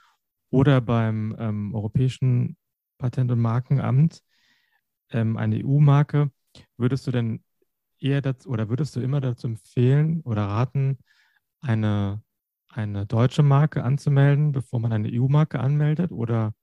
oder 0.50 0.80
beim 0.80 1.34
ähm, 1.38 1.74
Europäischen 1.74 2.56
Patent- 2.98 3.30
und 3.30 3.40
Markenamt 3.40 4.20
ähm, 5.10 5.36
eine 5.36 5.56
EU-Marke, 5.64 6.30
würdest 6.76 7.06
du 7.06 7.10
denn 7.10 7.42
eher 8.00 8.20
dazu 8.20 8.48
oder 8.50 8.68
würdest 8.68 8.96
du 8.96 9.00
immer 9.00 9.20
dazu 9.20 9.46
empfehlen 9.46 10.20
oder 10.24 10.42
raten, 10.42 10.98
eine, 11.60 12.22
eine 12.68 13.06
deutsche 13.06 13.42
Marke 13.42 13.82
anzumelden, 13.82 14.52
bevor 14.52 14.80
man 14.80 14.92
eine 14.92 15.08
EU-Marke 15.08 15.60
anmeldet? 15.60 16.12
Oder 16.12 16.54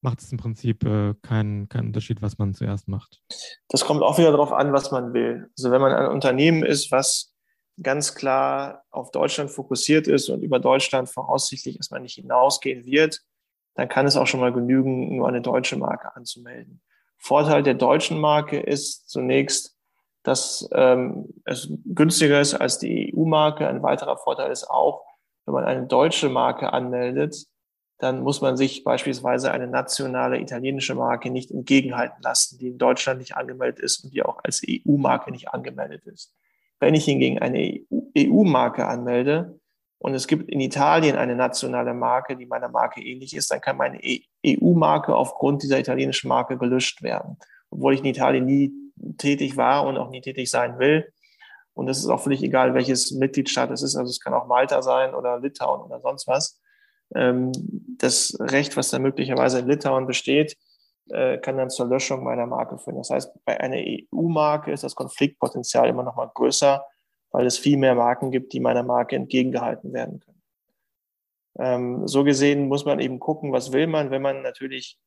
macht 0.00 0.20
es 0.20 0.30
im 0.30 0.38
Prinzip 0.38 0.84
äh, 0.84 1.14
keinen, 1.22 1.68
keinen 1.68 1.88
Unterschied, 1.88 2.20
was 2.22 2.38
man 2.38 2.54
zuerst 2.54 2.88
macht? 2.88 3.22
Das 3.68 3.84
kommt 3.84 4.02
auch 4.02 4.18
wieder 4.18 4.30
darauf 4.30 4.52
an, 4.52 4.72
was 4.72 4.90
man 4.90 5.14
will. 5.14 5.50
Also 5.56 5.70
wenn 5.70 5.80
man 5.80 5.92
ein 5.92 6.08
Unternehmen 6.08 6.64
ist, 6.64 6.92
was 6.92 7.34
ganz 7.82 8.14
klar 8.14 8.84
auf 8.90 9.10
Deutschland 9.10 9.50
fokussiert 9.50 10.06
ist 10.06 10.28
und 10.28 10.42
über 10.42 10.60
Deutschland 10.60 11.08
voraussichtlich 11.08 11.76
erstmal 11.76 12.00
nicht 12.00 12.14
hinausgehen 12.14 12.84
wird, 12.84 13.20
dann 13.74 13.88
kann 13.88 14.06
es 14.06 14.16
auch 14.16 14.26
schon 14.26 14.40
mal 14.40 14.52
genügen, 14.52 15.16
nur 15.16 15.26
eine 15.26 15.42
deutsche 15.42 15.76
Marke 15.76 16.14
anzumelden. 16.14 16.80
Vorteil 17.16 17.62
der 17.62 17.74
deutschen 17.74 18.20
Marke 18.20 18.60
ist 18.60 19.08
zunächst, 19.08 19.73
dass 20.24 20.68
ähm, 20.72 21.28
es 21.44 21.68
günstiger 21.84 22.40
ist 22.40 22.54
als 22.54 22.78
die 22.78 23.14
EU-Marke. 23.14 23.68
Ein 23.68 23.82
weiterer 23.82 24.16
Vorteil 24.16 24.50
ist 24.50 24.68
auch, 24.68 25.04
wenn 25.44 25.54
man 25.54 25.64
eine 25.64 25.86
deutsche 25.86 26.30
Marke 26.30 26.72
anmeldet, 26.72 27.46
dann 27.98 28.22
muss 28.22 28.40
man 28.40 28.56
sich 28.56 28.82
beispielsweise 28.84 29.52
eine 29.52 29.68
nationale 29.68 30.40
italienische 30.40 30.94
Marke 30.94 31.30
nicht 31.30 31.50
entgegenhalten 31.50 32.22
lassen, 32.22 32.58
die 32.58 32.68
in 32.68 32.78
Deutschland 32.78 33.18
nicht 33.20 33.36
angemeldet 33.36 33.78
ist 33.80 34.02
und 34.02 34.12
die 34.12 34.22
auch 34.22 34.40
als 34.42 34.62
EU-Marke 34.66 35.30
nicht 35.30 35.50
angemeldet 35.50 36.04
ist. 36.06 36.34
Wenn 36.80 36.94
ich 36.94 37.04
hingegen 37.04 37.38
eine 37.38 37.80
EU-Marke 38.18 38.86
anmelde 38.86 39.60
und 39.98 40.14
es 40.14 40.26
gibt 40.26 40.50
in 40.50 40.60
Italien 40.60 41.16
eine 41.16 41.36
nationale 41.36 41.94
Marke, 41.94 42.36
die 42.36 42.46
meiner 42.46 42.68
Marke 42.68 43.02
ähnlich 43.02 43.36
ist, 43.36 43.50
dann 43.50 43.60
kann 43.60 43.76
meine 43.76 44.00
EU-Marke 44.44 45.14
aufgrund 45.14 45.62
dieser 45.62 45.78
italienischen 45.78 46.28
Marke 46.28 46.58
gelöscht 46.58 47.02
werden, 47.02 47.36
obwohl 47.70 47.94
ich 47.94 48.00
in 48.00 48.06
Italien 48.06 48.46
nie 48.46 48.83
tätig 49.18 49.56
war 49.56 49.86
und 49.86 49.96
auch 49.96 50.10
nie 50.10 50.20
tätig 50.20 50.50
sein 50.50 50.78
will. 50.78 51.12
Und 51.74 51.88
es 51.88 51.98
ist 51.98 52.08
auch 52.08 52.20
völlig 52.20 52.42
egal, 52.42 52.74
welches 52.74 53.10
Mitgliedstaat 53.10 53.70
es 53.70 53.82
ist. 53.82 53.96
Also 53.96 54.10
es 54.10 54.20
kann 54.20 54.34
auch 54.34 54.46
Malta 54.46 54.80
sein 54.82 55.14
oder 55.14 55.40
Litauen 55.40 55.82
oder 55.82 56.00
sonst 56.00 56.28
was. 56.28 56.60
Ähm, 57.14 57.52
das 57.98 58.36
Recht, 58.40 58.76
was 58.76 58.90
da 58.90 58.98
möglicherweise 58.98 59.58
in 59.58 59.68
Litauen 59.68 60.06
besteht, 60.06 60.56
äh, 61.10 61.38
kann 61.38 61.56
dann 61.56 61.70
zur 61.70 61.86
Löschung 61.86 62.24
meiner 62.24 62.46
Marke 62.46 62.78
führen. 62.78 62.96
Das 62.96 63.10
heißt, 63.10 63.44
bei 63.44 63.60
einer 63.60 63.76
EU-Marke 63.76 64.72
ist 64.72 64.84
das 64.84 64.94
Konfliktpotenzial 64.94 65.88
immer 65.88 66.02
noch 66.02 66.16
mal 66.16 66.30
größer, 66.32 66.84
weil 67.30 67.46
es 67.46 67.58
viel 67.58 67.76
mehr 67.76 67.94
Marken 67.94 68.30
gibt, 68.30 68.52
die 68.52 68.60
meiner 68.60 68.84
Marke 68.84 69.16
entgegengehalten 69.16 69.92
werden 69.92 70.20
können. 70.20 70.42
Ähm, 71.58 72.08
so 72.08 72.24
gesehen 72.24 72.68
muss 72.68 72.84
man 72.84 73.00
eben 73.00 73.20
gucken, 73.20 73.52
was 73.52 73.72
will 73.72 73.86
man, 73.86 74.10
wenn 74.10 74.22
man 74.22 74.42
natürlich 74.42 74.98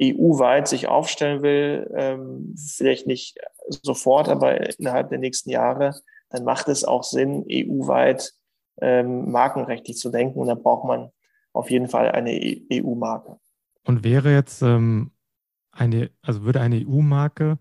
EU-weit 0.00 0.68
sich 0.68 0.88
aufstellen 0.88 1.42
will, 1.42 1.90
ähm, 1.94 2.54
vielleicht 2.56 3.06
nicht 3.06 3.38
sofort, 3.68 4.28
aber 4.28 4.78
innerhalb 4.78 5.08
der 5.08 5.18
nächsten 5.18 5.50
Jahre, 5.50 5.94
dann 6.30 6.44
macht 6.44 6.68
es 6.68 6.84
auch 6.84 7.02
Sinn, 7.02 7.44
EU-weit 7.50 8.32
ähm, 8.80 9.30
markenrechtlich 9.30 9.96
zu 9.96 10.10
denken 10.10 10.38
und 10.38 10.48
da 10.48 10.54
braucht 10.54 10.84
man 10.84 11.10
auf 11.52 11.70
jeden 11.70 11.88
Fall 11.88 12.10
eine 12.10 12.32
EU-Marke. 12.72 13.38
Und 13.84 14.04
wäre 14.04 14.32
jetzt 14.32 14.60
ähm, 14.62 15.12
eine, 15.72 16.10
also 16.22 16.42
würde 16.42 16.60
eine 16.60 16.84
EU-Marke 16.86 17.58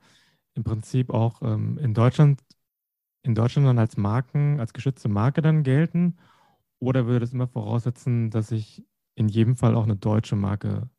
im 0.55 0.63
Prinzip 0.63 1.09
auch 1.09 1.41
in 1.41 1.93
Deutschland, 1.93 2.41
in 3.23 3.35
Deutschland 3.35 3.67
dann 3.67 3.77
als 3.77 3.97
Marken, 3.97 4.61
als 4.61 4.71
geschützte 4.71 5.09
Marke 5.09 5.41
dann 5.41 5.63
gelten? 5.63 6.17
Oder 6.79 7.07
würde 7.07 7.21
das 7.21 7.33
immer 7.33 7.47
voraussetzen, 7.47 8.29
dass 8.29 8.51
ich 8.51 8.85
in 9.15 9.27
jedem 9.27 9.57
Fall 9.57 9.75
auch 9.75 9.83
eine 9.83 9.97
deutsche 9.97 10.37
Marke 10.37 10.89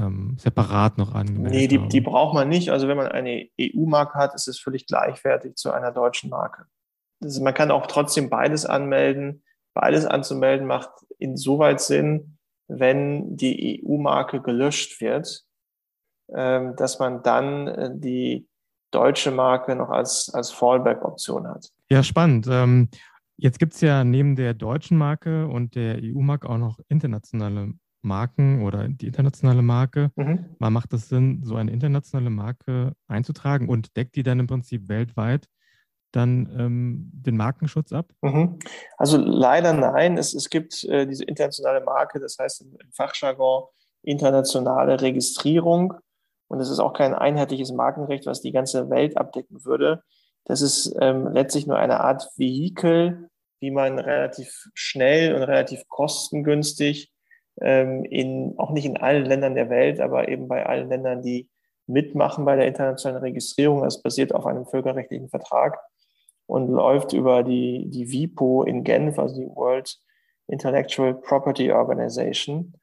ähm, 0.00 0.36
separat 0.38 0.98
noch 0.98 1.14
angemeldet 1.14 1.52
Nee, 1.52 1.66
die, 1.68 1.88
die 1.88 2.00
braucht 2.00 2.34
man 2.34 2.48
nicht. 2.48 2.70
Also 2.70 2.88
wenn 2.88 2.96
man 2.96 3.08
eine 3.08 3.48
EU-Marke 3.60 4.14
hat, 4.14 4.34
ist 4.34 4.48
es 4.48 4.58
völlig 4.58 4.86
gleichwertig 4.86 5.56
zu 5.56 5.70
einer 5.70 5.92
deutschen 5.92 6.30
Marke. 6.30 6.66
Also 7.22 7.42
man 7.42 7.54
kann 7.54 7.70
auch 7.70 7.86
trotzdem 7.86 8.30
beides 8.30 8.64
anmelden. 8.64 9.42
Beides 9.74 10.04
anzumelden 10.06 10.66
macht 10.66 10.90
insoweit 11.18 11.80
Sinn, 11.80 12.38
wenn 12.66 13.36
die 13.36 13.84
EU-Marke 13.84 14.40
gelöscht 14.40 15.00
wird 15.00 15.44
ähm, 16.34 16.76
dass 16.76 16.98
man 16.98 17.22
dann 17.22 17.66
äh, 17.66 17.90
die 17.92 18.48
deutsche 18.92 19.30
Marke 19.30 19.74
noch 19.76 19.90
als, 19.90 20.30
als 20.32 20.50
Fallback-Option 20.50 21.48
hat. 21.48 21.70
Ja, 21.90 22.02
spannend. 22.02 22.46
Ähm, 22.48 22.88
jetzt 23.36 23.58
gibt 23.58 23.74
es 23.74 23.80
ja 23.80 24.04
neben 24.04 24.36
der 24.36 24.54
deutschen 24.54 24.96
Marke 24.96 25.46
und 25.48 25.74
der 25.74 25.98
EU-Marke 26.02 26.48
auch 26.48 26.58
noch 26.58 26.78
internationale 26.88 27.74
Marken 28.02 28.62
oder 28.62 28.88
die 28.88 29.06
internationale 29.06 29.62
Marke. 29.62 30.10
Mhm. 30.16 30.56
Mal 30.58 30.70
macht 30.70 30.92
es 30.92 31.08
Sinn, 31.08 31.42
so 31.44 31.56
eine 31.56 31.70
internationale 31.70 32.30
Marke 32.30 32.92
einzutragen 33.08 33.68
und 33.68 33.96
deckt 33.96 34.16
die 34.16 34.22
dann 34.22 34.40
im 34.40 34.46
Prinzip 34.46 34.88
weltweit 34.88 35.46
dann 36.12 36.52
ähm, 36.58 37.10
den 37.12 37.36
Markenschutz 37.36 37.92
ab? 37.92 38.12
Mhm. 38.22 38.58
Also 38.96 39.16
leider 39.16 39.72
nein. 39.72 40.18
Es, 40.18 40.34
es 40.34 40.50
gibt 40.50 40.84
äh, 40.84 41.06
diese 41.06 41.24
internationale 41.24 41.82
Marke, 41.82 42.18
das 42.20 42.36
heißt 42.38 42.62
im, 42.62 42.76
im 42.82 42.92
Fachjargon 42.92 43.64
internationale 44.02 45.00
Registrierung. 45.00 45.94
Und 46.48 46.60
es 46.60 46.68
ist 46.68 46.80
auch 46.80 46.94
kein 46.94 47.14
einheitliches 47.14 47.72
Markenrecht, 47.72 48.26
was 48.26 48.40
die 48.40 48.52
ganze 48.52 48.90
Welt 48.90 49.16
abdecken 49.16 49.64
würde. 49.64 50.02
Das 50.44 50.62
ist 50.62 50.92
ähm, 51.00 51.28
letztlich 51.32 51.66
nur 51.66 51.78
eine 51.78 52.00
Art 52.00 52.28
Vehikel, 52.36 53.28
wie 53.60 53.70
man 53.70 53.98
relativ 53.98 54.66
schnell 54.74 55.34
und 55.34 55.42
relativ 55.42 55.86
kostengünstig 55.88 57.12
ähm, 57.60 58.04
in, 58.04 58.54
auch 58.58 58.70
nicht 58.70 58.86
in 58.86 58.96
allen 58.96 59.24
Ländern 59.24 59.54
der 59.54 59.70
Welt, 59.70 60.00
aber 60.00 60.28
eben 60.28 60.48
bei 60.48 60.66
allen 60.66 60.88
Ländern, 60.88 61.22
die 61.22 61.48
mitmachen 61.86 62.44
bei 62.44 62.56
der 62.56 62.66
internationalen 62.66 63.22
Registrierung. 63.22 63.82
Das 63.82 64.02
basiert 64.02 64.34
auf 64.34 64.46
einem 64.46 64.66
völkerrechtlichen 64.66 65.28
Vertrag 65.28 65.78
und 66.46 66.68
läuft 66.68 67.12
über 67.12 67.42
die, 67.42 67.88
die 67.88 68.10
WIPO 68.10 68.64
in 68.64 68.84
Genf, 68.84 69.18
also 69.18 69.40
die 69.40 69.48
World 69.48 69.98
Intellectual 70.46 71.14
Property 71.14 71.70
Organization. 71.70 72.74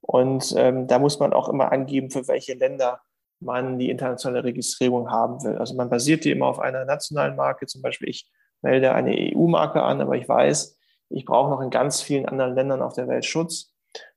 Und 0.00 0.54
ähm, 0.58 0.86
da 0.86 0.98
muss 0.98 1.18
man 1.18 1.32
auch 1.32 1.48
immer 1.48 1.72
angeben, 1.72 2.10
für 2.10 2.28
welche 2.28 2.54
Länder 2.54 3.00
man 3.40 3.78
die 3.78 3.90
internationale 3.90 4.44
Registrierung 4.44 5.10
haben 5.10 5.42
will. 5.42 5.56
Also 5.56 5.74
man 5.74 5.88
basiert 5.88 6.24
die 6.24 6.30
immer 6.30 6.46
auf 6.46 6.58
einer 6.58 6.84
nationalen 6.84 7.36
Marke. 7.36 7.66
Zum 7.66 7.82
Beispiel, 7.82 8.08
ich 8.08 8.30
melde 8.62 8.92
eine 8.92 9.14
EU-Marke 9.16 9.82
an, 9.82 10.00
aber 10.00 10.16
ich 10.16 10.28
weiß, 10.28 10.78
ich 11.10 11.24
brauche 11.24 11.50
noch 11.50 11.60
in 11.60 11.70
ganz 11.70 12.02
vielen 12.02 12.26
anderen 12.26 12.54
Ländern 12.54 12.82
auf 12.82 12.94
der 12.94 13.08
Welt 13.08 13.24
Schutz. 13.24 13.73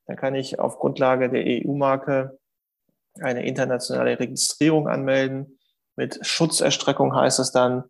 Dann 0.08 0.16
kann 0.16 0.34
ich 0.34 0.58
auf 0.58 0.78
Grundlage 0.78 1.28
der 1.28 1.44
EU-Marke 1.46 2.38
eine 3.20 3.46
internationale 3.46 4.18
Registrierung 4.18 4.88
anmelden. 4.88 5.58
Mit 5.96 6.26
Schutzerstreckung 6.26 7.14
heißt 7.14 7.38
es 7.38 7.52
dann 7.52 7.84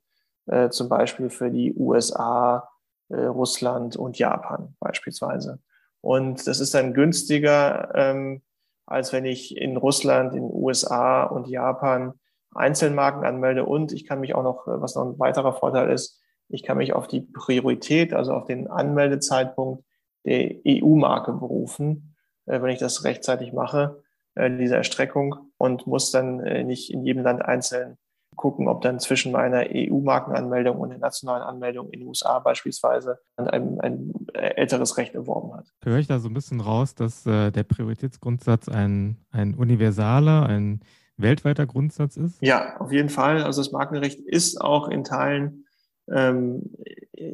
äh, 0.47 0.69
zum 0.71 0.89
Beispiel 0.89 1.31
für 1.31 1.51
die 1.51 1.75
USA, 1.75 2.69
äh, 3.09 3.21
Russland 3.21 3.97
und 3.97 4.19
Japan 4.19 4.75
beispielsweise. 4.81 5.61
Und 6.01 6.47
das 6.47 6.59
ist 6.59 6.75
dann 6.75 6.93
günstiger, 6.93 7.95
ähm, 7.95 8.43
als 8.87 9.13
wenn 9.13 9.25
ich 9.25 9.57
in 9.57 9.77
Russland, 9.77 10.35
in 10.35 10.43
USA 10.43 11.23
und 11.23 11.49
Japan 11.49 12.15
Einzelmarken 12.53 13.25
anmelde. 13.25 13.65
Und 13.65 13.93
ich 13.93 14.07
kann 14.07 14.21
mich 14.21 14.35
auch 14.35 14.43
noch, 14.43 14.67
was 14.67 14.97
noch 14.97 15.05
ein 15.05 15.19
weiterer 15.19 15.53
Vorteil 15.53 15.91
ist, 15.93 16.21
ich 16.49 16.63
kann 16.63 16.79
mich 16.79 16.95
auf 16.95 17.07
die 17.07 17.21
Priorität, 17.21 18.15
also 18.15 18.33
auf 18.33 18.47
den 18.47 18.69
Anmeldezeitpunkt 18.69 19.85
der 20.25 20.57
EU-Marke 20.67 21.33
berufen, 21.33 22.15
äh, 22.47 22.61
wenn 22.61 22.71
ich 22.71 22.79
das 22.79 23.05
rechtzeitig 23.05 23.53
mache, 23.53 24.03
äh, 24.35 24.51
diese 24.57 24.77
Erstreckung 24.77 25.53
und 25.59 25.87
muss 25.87 26.11
dann 26.11 26.41
äh, 26.41 26.65
nicht 26.65 26.93
in 26.93 27.05
jedem 27.05 27.23
Land 27.23 27.43
einzeln 27.43 27.97
gucken, 28.37 28.69
ob 28.69 28.83
dann 28.83 29.01
zwischen 29.01 29.33
meiner 29.33 29.65
EU-Markenanmeldung 29.69 30.79
und 30.79 30.91
der 30.91 30.99
nationalen 30.99 31.43
Anmeldung 31.43 31.91
in 31.91 32.01
den 32.01 32.09
USA 32.09 32.39
beispielsweise 32.39 33.19
ein, 33.37 33.81
ein 33.81 34.13
älteres 34.33 34.97
Recht 34.97 35.15
erworben 35.15 35.55
hat. 35.55 35.67
Höre 35.83 35.99
ich 35.99 36.07
da 36.07 36.21
so 36.21 36.29
ein 36.29 36.35
bisschen 36.35 36.61
raus, 36.61 36.95
dass 36.95 37.27
äh, 37.27 37.51
der 37.51 37.65
Prioritätsgrundsatz 37.65 38.69
ein, 38.69 39.17
ein 39.33 39.55
universaler, 39.55 40.47
ein 40.47 40.81
weltweiter 41.17 41.67
Grundsatz 41.67 42.17
ist? 42.17 42.41
Ja, 42.41 42.77
auf 42.79 42.93
jeden 42.93 43.09
Fall. 43.09 43.43
Also 43.43 43.61
das 43.61 43.73
Markenrecht 43.73 44.21
ist 44.21 44.61
auch 44.61 44.89
in 44.89 45.03
Teilen, 45.03 45.67
ähm, 46.09 46.75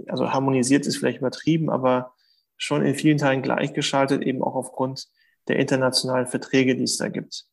also 0.09 0.33
harmonisiert 0.33 0.87
ist 0.87 0.97
vielleicht 0.97 1.19
übertrieben, 1.19 1.69
aber 1.69 2.14
schon 2.57 2.85
in 2.85 2.95
vielen 2.95 3.19
Teilen 3.19 3.43
gleichgeschaltet, 3.43 4.23
eben 4.23 4.43
auch 4.43 4.55
aufgrund 4.55 5.09
der 5.49 5.57
internationalen 5.57 6.27
Verträge, 6.27 6.77
die 6.77 6.85
es 6.85 6.97
da 6.97 7.09
gibt 7.09 7.47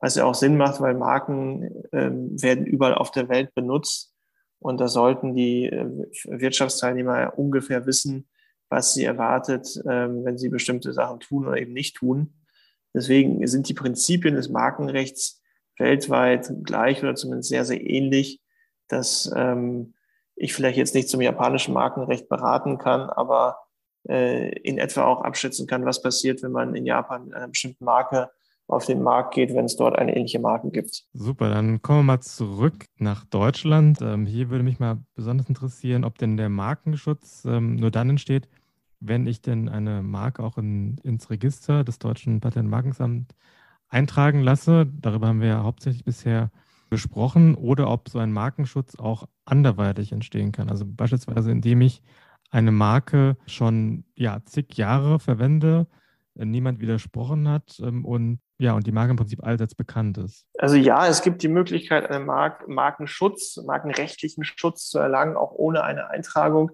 was 0.00 0.14
ja 0.14 0.24
auch 0.24 0.34
Sinn 0.34 0.56
macht, 0.56 0.80
weil 0.80 0.94
Marken 0.94 1.84
ähm, 1.92 2.42
werden 2.42 2.66
überall 2.66 2.94
auf 2.94 3.10
der 3.10 3.28
Welt 3.28 3.54
benutzt 3.54 4.14
und 4.58 4.80
da 4.80 4.88
sollten 4.88 5.34
die 5.34 5.66
äh, 5.66 5.86
Wirtschaftsteilnehmer 6.24 7.38
ungefähr 7.38 7.86
wissen, 7.86 8.28
was 8.70 8.94
sie 8.94 9.04
erwartet, 9.04 9.80
ähm, 9.88 10.24
wenn 10.24 10.38
sie 10.38 10.48
bestimmte 10.48 10.92
Sachen 10.92 11.20
tun 11.20 11.46
oder 11.46 11.58
eben 11.58 11.72
nicht 11.72 11.96
tun. 11.96 12.34
Deswegen 12.94 13.46
sind 13.46 13.68
die 13.68 13.74
Prinzipien 13.74 14.34
des 14.34 14.48
Markenrechts 14.48 15.42
weltweit 15.78 16.50
gleich 16.62 17.02
oder 17.02 17.14
zumindest 17.14 17.50
sehr, 17.50 17.64
sehr 17.64 17.80
ähnlich, 17.80 18.40
dass 18.88 19.30
ähm, 19.36 19.94
ich 20.34 20.54
vielleicht 20.54 20.78
jetzt 20.78 20.94
nicht 20.94 21.08
zum 21.08 21.20
japanischen 21.20 21.74
Markenrecht 21.74 22.28
beraten 22.28 22.78
kann, 22.78 23.02
aber 23.10 23.58
in 24.04 24.78
etwa 24.78 25.04
auch 25.04 25.22
abschätzen 25.22 25.66
kann, 25.66 25.84
was 25.84 26.00
passiert, 26.02 26.42
wenn 26.42 26.52
man 26.52 26.74
in 26.74 26.86
Japan 26.86 27.26
mit 27.26 27.34
einer 27.34 27.48
bestimmten 27.48 27.84
Marke 27.84 28.30
auf 28.70 28.86
den 28.86 29.02
Markt 29.02 29.34
geht, 29.34 29.52
wenn 29.54 29.64
es 29.64 29.76
dort 29.76 29.98
eine 29.98 30.16
ähnliche 30.16 30.38
Marke 30.38 30.70
gibt. 30.70 31.04
Super, 31.12 31.50
dann 31.50 31.82
kommen 31.82 32.00
wir 32.00 32.04
mal 32.04 32.20
zurück 32.20 32.86
nach 32.96 33.24
Deutschland. 33.24 34.00
Ähm, 34.00 34.26
hier 34.26 34.48
würde 34.48 34.64
mich 34.64 34.78
mal 34.78 34.98
besonders 35.14 35.48
interessieren, 35.48 36.04
ob 36.04 36.18
denn 36.18 36.36
der 36.36 36.48
Markenschutz 36.48 37.44
ähm, 37.44 37.76
nur 37.76 37.90
dann 37.90 38.10
entsteht, 38.10 38.48
wenn 39.00 39.26
ich 39.26 39.42
denn 39.42 39.68
eine 39.68 40.02
Marke 40.02 40.44
auch 40.44 40.56
in, 40.56 40.98
ins 41.02 41.30
Register 41.30 41.84
des 41.84 41.98
deutschen 41.98 42.40
Patent- 42.40 42.66
und 42.66 42.70
Markensamts 42.70 43.34
eintragen 43.88 44.40
lasse. 44.40 44.86
Darüber 44.86 45.28
haben 45.28 45.40
wir 45.40 45.48
ja 45.48 45.62
hauptsächlich 45.64 46.04
bisher 46.04 46.50
gesprochen. 46.90 47.54
Oder 47.56 47.90
ob 47.90 48.08
so 48.08 48.18
ein 48.18 48.32
Markenschutz 48.32 48.94
auch 48.96 49.26
anderweitig 49.44 50.12
entstehen 50.12 50.52
kann. 50.52 50.70
Also 50.70 50.84
beispielsweise, 50.86 51.50
indem 51.50 51.80
ich 51.80 52.02
eine 52.50 52.72
Marke 52.72 53.36
schon 53.46 54.04
ja, 54.14 54.40
zig 54.44 54.76
Jahre 54.76 55.20
verwende, 55.20 55.86
äh, 56.36 56.44
niemand 56.44 56.80
widersprochen 56.80 57.48
hat 57.48 57.80
ähm, 57.82 58.04
und 58.04 58.40
ja, 58.58 58.74
und 58.74 58.86
die 58.86 58.92
Marke 58.92 59.12
im 59.12 59.16
Prinzip 59.16 59.42
allseits 59.42 59.74
bekannt 59.74 60.18
ist. 60.18 60.46
Also 60.58 60.76
ja, 60.76 61.06
es 61.06 61.22
gibt 61.22 61.42
die 61.42 61.48
Möglichkeit, 61.48 62.10
einen 62.10 62.26
Mark 62.26 62.68
Markenschutz, 62.68 63.56
markenrechtlichen 63.64 64.44
Schutz 64.44 64.90
zu 64.90 64.98
erlangen, 64.98 65.36
auch 65.36 65.52
ohne 65.52 65.82
eine 65.82 66.10
Eintragung. 66.10 66.70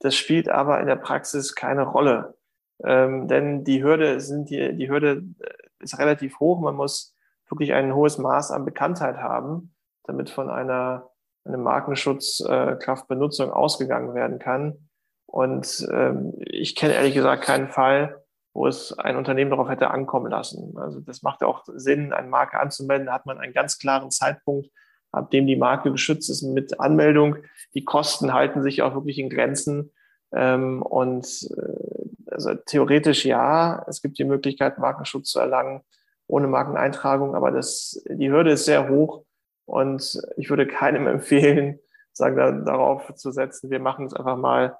Das 0.00 0.14
spielt 0.14 0.48
aber 0.48 0.80
in 0.80 0.86
der 0.86 0.96
Praxis 0.96 1.54
keine 1.54 1.82
Rolle. 1.82 2.38
Ähm, 2.82 3.28
denn 3.28 3.64
die 3.64 3.82
Hürde 3.82 4.20
sind 4.20 4.48
die, 4.48 4.74
die 4.74 4.88
Hürde 4.88 5.24
äh, 5.40 5.50
ist 5.80 5.98
relativ 5.98 6.40
hoch. 6.40 6.60
Man 6.60 6.76
muss 6.76 7.14
wirklich 7.50 7.74
ein 7.74 7.94
hohes 7.94 8.16
Maß 8.18 8.50
an 8.50 8.64
Bekanntheit 8.64 9.18
haben, 9.18 9.74
damit 10.04 10.30
von 10.30 10.48
einer, 10.48 11.10
einem 11.44 11.62
Markenschutz 11.62 12.40
äh, 12.40 12.76
ausgegangen 12.86 14.14
werden 14.14 14.38
kann. 14.38 14.87
Und 15.30 15.86
ähm, 15.92 16.32
ich 16.38 16.74
kenne 16.74 16.94
ehrlich 16.94 17.14
gesagt 17.14 17.44
keinen 17.44 17.68
Fall, 17.68 18.22
wo 18.54 18.66
es 18.66 18.98
ein 18.98 19.16
Unternehmen 19.16 19.50
darauf 19.50 19.68
hätte 19.68 19.90
ankommen 19.90 20.30
lassen. 20.30 20.76
Also 20.78 21.00
das 21.00 21.22
macht 21.22 21.42
auch 21.42 21.64
Sinn, 21.66 22.12
eine 22.12 22.28
Marke 22.28 22.58
anzumelden. 22.58 23.06
Da 23.06 23.12
hat 23.12 23.26
man 23.26 23.38
einen 23.38 23.52
ganz 23.52 23.78
klaren 23.78 24.10
Zeitpunkt, 24.10 24.70
ab 25.12 25.30
dem 25.30 25.46
die 25.46 25.56
Marke 25.56 25.92
geschützt 25.92 26.30
ist 26.30 26.42
mit 26.42 26.80
Anmeldung. 26.80 27.36
Die 27.74 27.84
Kosten 27.84 28.32
halten 28.32 28.62
sich 28.62 28.82
auch 28.82 28.94
wirklich 28.94 29.18
in 29.18 29.28
Grenzen. 29.28 29.92
Ähm, 30.32 30.82
und 30.82 31.26
äh, 31.56 32.30
also 32.30 32.54
theoretisch 32.54 33.24
ja, 33.26 33.84
es 33.86 34.00
gibt 34.00 34.18
die 34.18 34.24
Möglichkeit, 34.24 34.78
Markenschutz 34.78 35.30
zu 35.30 35.40
erlangen 35.40 35.82
ohne 36.28 36.46
Markeneintragung, 36.46 37.34
aber 37.34 37.50
das, 37.50 38.02
die 38.08 38.30
Hürde 38.30 38.52
ist 38.52 38.66
sehr 38.66 38.88
hoch 38.88 39.24
und 39.64 40.20
ich 40.36 40.50
würde 40.50 40.66
keinem 40.66 41.06
empfehlen, 41.08 41.80
sagen, 42.12 42.36
da, 42.36 42.52
darauf 42.52 43.14
zu 43.14 43.30
setzen, 43.30 43.70
wir 43.70 43.80
machen 43.80 44.06
es 44.06 44.14
einfach 44.14 44.36
mal 44.36 44.76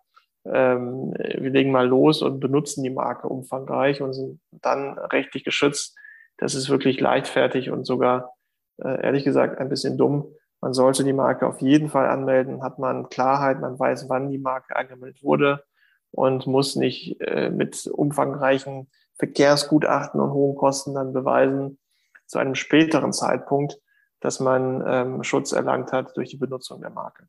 ähm, 0.52 1.14
wir 1.14 1.50
legen 1.50 1.70
mal 1.70 1.86
los 1.86 2.22
und 2.22 2.40
benutzen 2.40 2.82
die 2.82 2.90
Marke 2.90 3.28
umfangreich 3.28 4.00
und 4.02 4.12
sind 4.12 4.40
dann 4.50 4.98
rechtlich 4.98 5.44
geschützt. 5.44 5.96
Das 6.36 6.54
ist 6.54 6.70
wirklich 6.70 7.00
leichtfertig 7.00 7.70
und 7.70 7.86
sogar, 7.86 8.34
äh, 8.78 9.02
ehrlich 9.02 9.24
gesagt, 9.24 9.58
ein 9.58 9.68
bisschen 9.68 9.98
dumm. 9.98 10.26
Man 10.60 10.72
sollte 10.72 11.04
die 11.04 11.12
Marke 11.12 11.46
auf 11.46 11.60
jeden 11.60 11.88
Fall 11.88 12.08
anmelden, 12.08 12.62
hat 12.62 12.78
man 12.78 13.08
Klarheit, 13.08 13.60
man 13.60 13.78
weiß, 13.78 14.08
wann 14.08 14.30
die 14.30 14.38
Marke 14.38 14.74
angemeldet 14.76 15.22
wurde 15.22 15.64
und 16.10 16.46
muss 16.46 16.76
nicht 16.76 17.20
äh, 17.20 17.50
mit 17.50 17.86
umfangreichen 17.86 18.88
Verkehrsgutachten 19.18 20.20
und 20.20 20.32
hohen 20.32 20.56
Kosten 20.56 20.94
dann 20.94 21.12
beweisen, 21.12 21.78
zu 22.26 22.38
einem 22.38 22.54
späteren 22.54 23.12
Zeitpunkt, 23.12 23.78
dass 24.20 24.40
man 24.40 24.82
ähm, 24.86 25.22
Schutz 25.22 25.52
erlangt 25.52 25.92
hat 25.92 26.16
durch 26.16 26.30
die 26.30 26.36
Benutzung 26.36 26.80
der 26.80 26.90
Marke. 26.90 27.28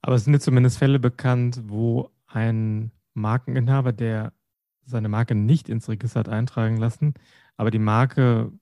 Aber 0.00 0.16
es 0.16 0.24
sind 0.24 0.34
jetzt 0.34 0.44
zumindest 0.44 0.78
Fälle 0.78 0.98
bekannt, 0.98 1.62
wo 1.66 2.10
ein 2.34 2.90
Markeninhaber, 3.14 3.92
der 3.92 4.32
seine 4.84 5.08
Marke 5.08 5.34
nicht 5.34 5.68
ins 5.68 5.88
Register 5.88 6.20
hat 6.20 6.28
eintragen 6.28 6.76
lassen, 6.76 7.14
aber 7.56 7.70
die 7.70 7.78
Marke 7.78 8.52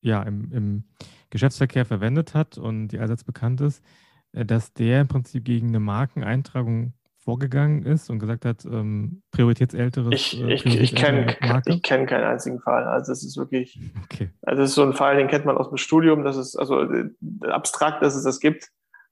ja 0.00 0.22
im, 0.22 0.52
im 0.52 0.84
Geschäftsverkehr 1.30 1.84
verwendet 1.84 2.34
hat 2.34 2.58
und 2.58 2.88
die 2.88 2.98
allseits 2.98 3.24
bekannt 3.24 3.60
ist, 3.60 3.82
äh, 4.32 4.44
dass 4.44 4.72
der 4.74 5.00
im 5.02 5.08
Prinzip 5.08 5.44
gegen 5.44 5.68
eine 5.68 5.80
Markeneintragung 5.80 6.92
vorgegangen 7.16 7.84
ist 7.84 8.10
und 8.10 8.18
gesagt 8.18 8.44
hat, 8.44 8.64
ähm, 8.64 9.22
prioritätsälteres. 9.30 10.12
Ich, 10.12 10.42
äh, 10.42 10.54
ich, 10.54 10.66
ich 10.66 10.94
kenne 10.94 11.26
kenn 11.82 12.06
keinen 12.06 12.24
einzigen 12.24 12.60
Fall. 12.60 12.84
Also 12.84 13.12
es 13.12 13.24
ist 13.24 13.36
wirklich, 13.36 13.78
okay. 14.04 14.30
also 14.42 14.62
es 14.62 14.70
ist 14.70 14.74
so 14.74 14.82
ein 14.82 14.92
Fall, 14.92 15.16
den 15.16 15.28
kennt 15.28 15.44
man 15.44 15.56
aus 15.56 15.68
dem 15.68 15.78
Studium, 15.78 16.24
das 16.24 16.36
ist 16.36 16.56
also 16.56 16.82
äh, 16.82 17.10
abstrakt, 17.42 18.02
dass 18.02 18.16
es 18.16 18.24
das 18.24 18.40
gibt, 18.40 18.70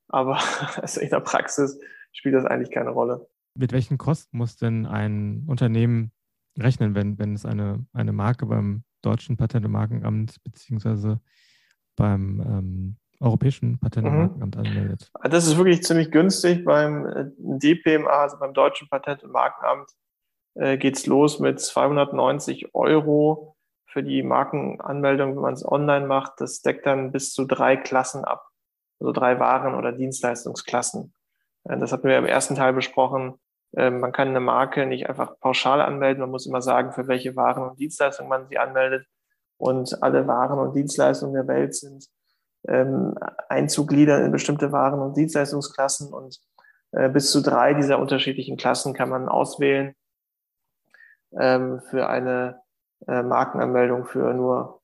aber 0.09 0.41
also 0.83 1.01
in 1.01 1.09
der 1.09 1.21
Praxis 1.21 1.79
spielt 2.13 2.35
das 2.35 2.45
eigentlich 2.45 2.73
keine 2.73 2.91
Rolle. 2.91 3.29
Mit 3.55 3.73
welchen 3.73 3.99
Kosten 3.99 4.39
muss 4.39 4.57
denn 4.57 4.87
ein 4.87 5.45
Unternehmen 5.47 6.13
rechnen, 6.59 6.95
wenn, 6.95 7.19
wenn 7.19 7.35
es 7.35 7.45
eine, 7.45 7.85
eine 7.93 8.13
Marke 8.13 8.47
beim 8.47 8.85
deutschen 9.03 9.37
Patent- 9.37 9.65
und 9.65 9.73
Markenamt 9.73 10.37
beziehungsweise 10.45 11.21
beim 11.97 12.41
ähm, 12.41 12.97
Europäischen 13.21 13.79
Patent- 13.79 14.07
und 14.07 14.13
mhm. 14.13 14.21
Markenamt 14.21 14.57
anmeldet? 14.57 15.11
Das 15.23 15.47
ist 15.47 15.57
wirklich 15.57 15.83
ziemlich 15.83 16.11
günstig. 16.11 16.65
Beim 16.65 17.07
äh, 17.07 17.27
DPMA, 17.37 18.11
also 18.11 18.39
beim 18.39 18.55
Deutschen 18.55 18.89
Patent- 18.89 19.23
und 19.23 19.33
Markenamt, 19.33 19.91
äh, 20.55 20.79
geht 20.79 20.97
es 20.97 21.07
los 21.07 21.39
mit 21.39 21.61
290 21.61 22.75
Euro 22.75 23.57
für 23.87 24.03
die 24.03 24.23
Markenanmeldung, 24.23 25.35
wenn 25.35 25.43
man 25.43 25.55
es 25.55 25.67
online 25.67 26.07
macht. 26.07 26.41
Das 26.41 26.63
deckt 26.63 26.87
dann 26.87 27.13
bis 27.13 27.33
zu 27.33 27.45
drei 27.45 27.77
Klassen 27.77 28.25
ab, 28.25 28.49
also 29.01 29.13
drei 29.13 29.39
Waren- 29.39 29.75
oder 29.75 29.93
Dienstleistungsklassen. 29.93 31.13
Äh, 31.65 31.79
das 31.79 31.93
hatten 31.93 32.09
wir 32.09 32.19
im 32.19 32.27
ersten 32.27 32.55
Teil 32.55 32.73
besprochen. 32.73 33.35
Ähm, 33.77 34.01
man 34.01 34.13
kann 34.13 34.29
eine 34.29 34.41
Marke 34.41 34.87
nicht 34.87 35.09
einfach 35.09 35.39
pauschal 35.41 35.81
anmelden. 35.81 36.21
Man 36.21 36.31
muss 36.31 36.47
immer 36.47 36.63
sagen, 36.63 36.93
für 36.93 37.09
welche 37.09 37.37
Waren 37.37 37.69
und 37.69 37.79
Dienstleistungen 37.79 38.29
man 38.29 38.49
sie 38.49 38.59
anmeldet. 38.59 39.07
Und 39.57 40.03
alle 40.03 40.27
Waren 40.27 40.59
und 40.59 40.75
Dienstleistungen 40.75 41.35
der 41.35 41.47
Welt 41.47 41.75
sind 41.75 42.07
ähm, 42.67 43.15
einzugliedern 43.49 44.25
in 44.25 44.33
bestimmte 44.33 44.73
Waren- 44.73 45.01
und 45.01 45.17
Dienstleistungsklassen 45.17 46.13
und 46.13 46.41
äh, 46.93 47.09
bis 47.09 47.31
zu 47.31 47.43
drei 47.43 47.75
dieser 47.75 47.99
unterschiedlichen 47.99 48.57
Klassen 48.57 48.95
kann 48.95 49.09
man 49.09 49.29
auswählen 49.29 49.95
ähm, 51.39 51.81
für 51.91 52.09
eine 52.09 52.61
äh, 53.07 53.23
Markenanmeldung 53.23 54.05
für 54.05 54.35
nur 54.35 54.81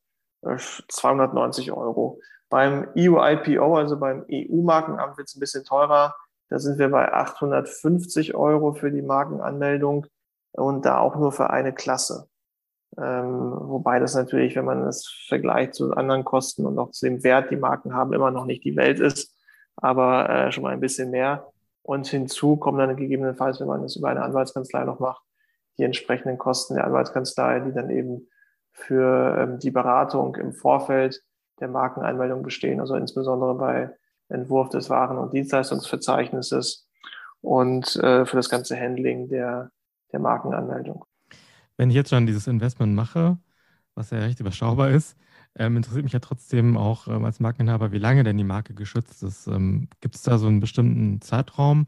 290 0.89 1.69
äh, 1.69 1.71
Euro. 1.73 2.21
Beim 2.49 2.89
EU-IPO, 2.97 3.77
also 3.77 3.99
beim 3.99 4.25
EU-Markenamt, 4.31 5.19
wird 5.19 5.29
es 5.29 5.35
ein 5.35 5.41
bisschen 5.41 5.65
teurer. 5.65 6.15
Da 6.49 6.59
sind 6.59 6.79
wir 6.79 6.91
bei 6.91 7.13
850 7.13 8.35
Euro 8.35 8.73
für 8.73 8.91
die 8.91 9.03
Markenanmeldung 9.03 10.07
und 10.53 10.85
da 10.85 10.99
auch 10.99 11.17
nur 11.17 11.33
für 11.33 11.51
eine 11.51 11.73
Klasse. 11.73 12.29
Ähm, 12.99 13.53
wobei 13.61 13.99
das 13.99 14.15
natürlich, 14.15 14.57
wenn 14.57 14.65
man 14.65 14.87
es 14.87 15.07
vergleicht 15.29 15.75
zu 15.75 15.93
anderen 15.93 16.25
Kosten 16.25 16.65
und 16.65 16.79
auch 16.79 16.93
zu 16.93 17.07
dem 17.07 17.23
Wert, 17.25 17.51
die 17.51 17.57
Marken 17.57 17.95
haben, 17.95 18.13
immer 18.13 18.31
noch 18.31 18.47
nicht 18.47 18.65
die 18.65 18.77
Welt 18.77 19.01
ist, 19.01 19.35
aber 19.77 20.31
äh, 20.31 20.53
schon 20.53 20.63
mal 20.63 20.73
ein 20.73 20.81
bisschen 20.81 21.11
mehr. 21.11 21.53
Und 21.83 22.07
hinzu 22.07 22.57
kommen 22.57 22.79
dann 22.79 22.97
gegebenenfalls, 22.97 23.61
wenn 23.61 23.67
man 23.67 23.85
es 23.85 23.97
über 23.97 24.09
eine 24.09 24.23
Anwaltskanzlei 24.23 24.85
noch 24.85 24.99
macht, 24.99 25.23
die 25.79 25.85
entsprechenden 25.85 26.39
Kosten 26.39 26.75
der 26.75 26.87
Anwaltskanzlei, 26.87 27.61
die 27.61 27.73
dann 27.73 27.91
eben 27.91 28.29
für 28.73 29.37
ähm, 29.39 29.59
die 29.59 29.71
Beratung 29.71 30.35
im 30.37 30.53
Vorfeld 30.53 31.23
der 31.61 31.69
Markeneinmeldung 31.69 32.43
bestehen, 32.43 32.81
also 32.81 32.95
insbesondere 32.97 33.55
bei 33.55 33.97
Entwurf 34.29 34.69
des 34.71 34.91
Waren- 34.91 35.19
und 35.19 35.33
Dienstleistungsverzeichnisses 35.33 36.89
und 37.41 37.97
äh, 37.97 38.27
für 38.27 38.37
das 38.37 38.49
ganze 38.49 38.79
Handling 38.79 39.29
der, 39.29 39.71
der 40.13 40.21
Markenanmeldung. 40.21 41.05
Wenn 41.77 41.91
ich 41.91 41.97
jetzt 41.97 42.11
schon 42.11 42.27
dieses 42.27 42.47
Investment 42.47 42.95
mache, 42.95 43.39
was 43.95 44.11
ja 44.11 44.19
recht 44.19 44.41
überschaubar 44.41 44.91
ist, 44.91 45.17
ähm, 45.59 45.77
interessiert 45.77 46.05
mich 46.05 46.13
ja 46.13 46.19
trotzdem 46.19 46.77
auch 46.77 47.09
ähm, 47.09 47.25
als 47.25 47.41
Markeninhaber, 47.41 47.93
wie 47.93 47.99
lange 47.99 48.25
denn 48.25 48.37
die 48.37 48.45
Marke 48.45 48.75
geschützt 48.75 49.23
ist. 49.23 49.47
Ähm, 49.47 49.89
Gibt 50.01 50.15
es 50.15 50.23
da 50.23 50.39
so 50.39 50.47
einen 50.47 50.61
bestimmten 50.61 51.21
Zeitraum, 51.21 51.87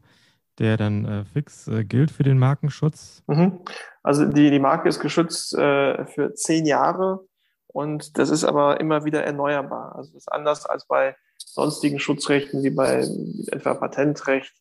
der 0.57 0.77
dann 0.77 1.05
äh, 1.05 1.25
fix 1.25 1.67
äh, 1.67 1.83
gilt 1.83 2.11
für 2.11 2.23
den 2.23 2.39
Markenschutz? 2.39 3.23
Mhm. 3.27 3.59
Also 4.01 4.25
die, 4.25 4.49
die 4.49 4.59
Marke 4.59 4.89
ist 4.89 4.99
geschützt 4.99 5.53
äh, 5.55 6.05
für 6.05 6.33
zehn 6.33 6.65
Jahre 6.65 7.25
und 7.67 8.17
das 8.17 8.29
ist 8.29 8.43
aber 8.43 8.79
immer 8.79 9.05
wieder 9.05 9.23
erneuerbar. 9.23 9.95
Also 9.95 10.13
das 10.13 10.23
ist 10.23 10.31
anders 10.31 10.65
als 10.65 10.87
bei 10.87 11.15
sonstigen 11.53 11.99
Schutzrechten 11.99 12.63
wie 12.63 12.69
bei 12.69 13.07
etwa 13.51 13.73
Patentrecht 13.73 14.53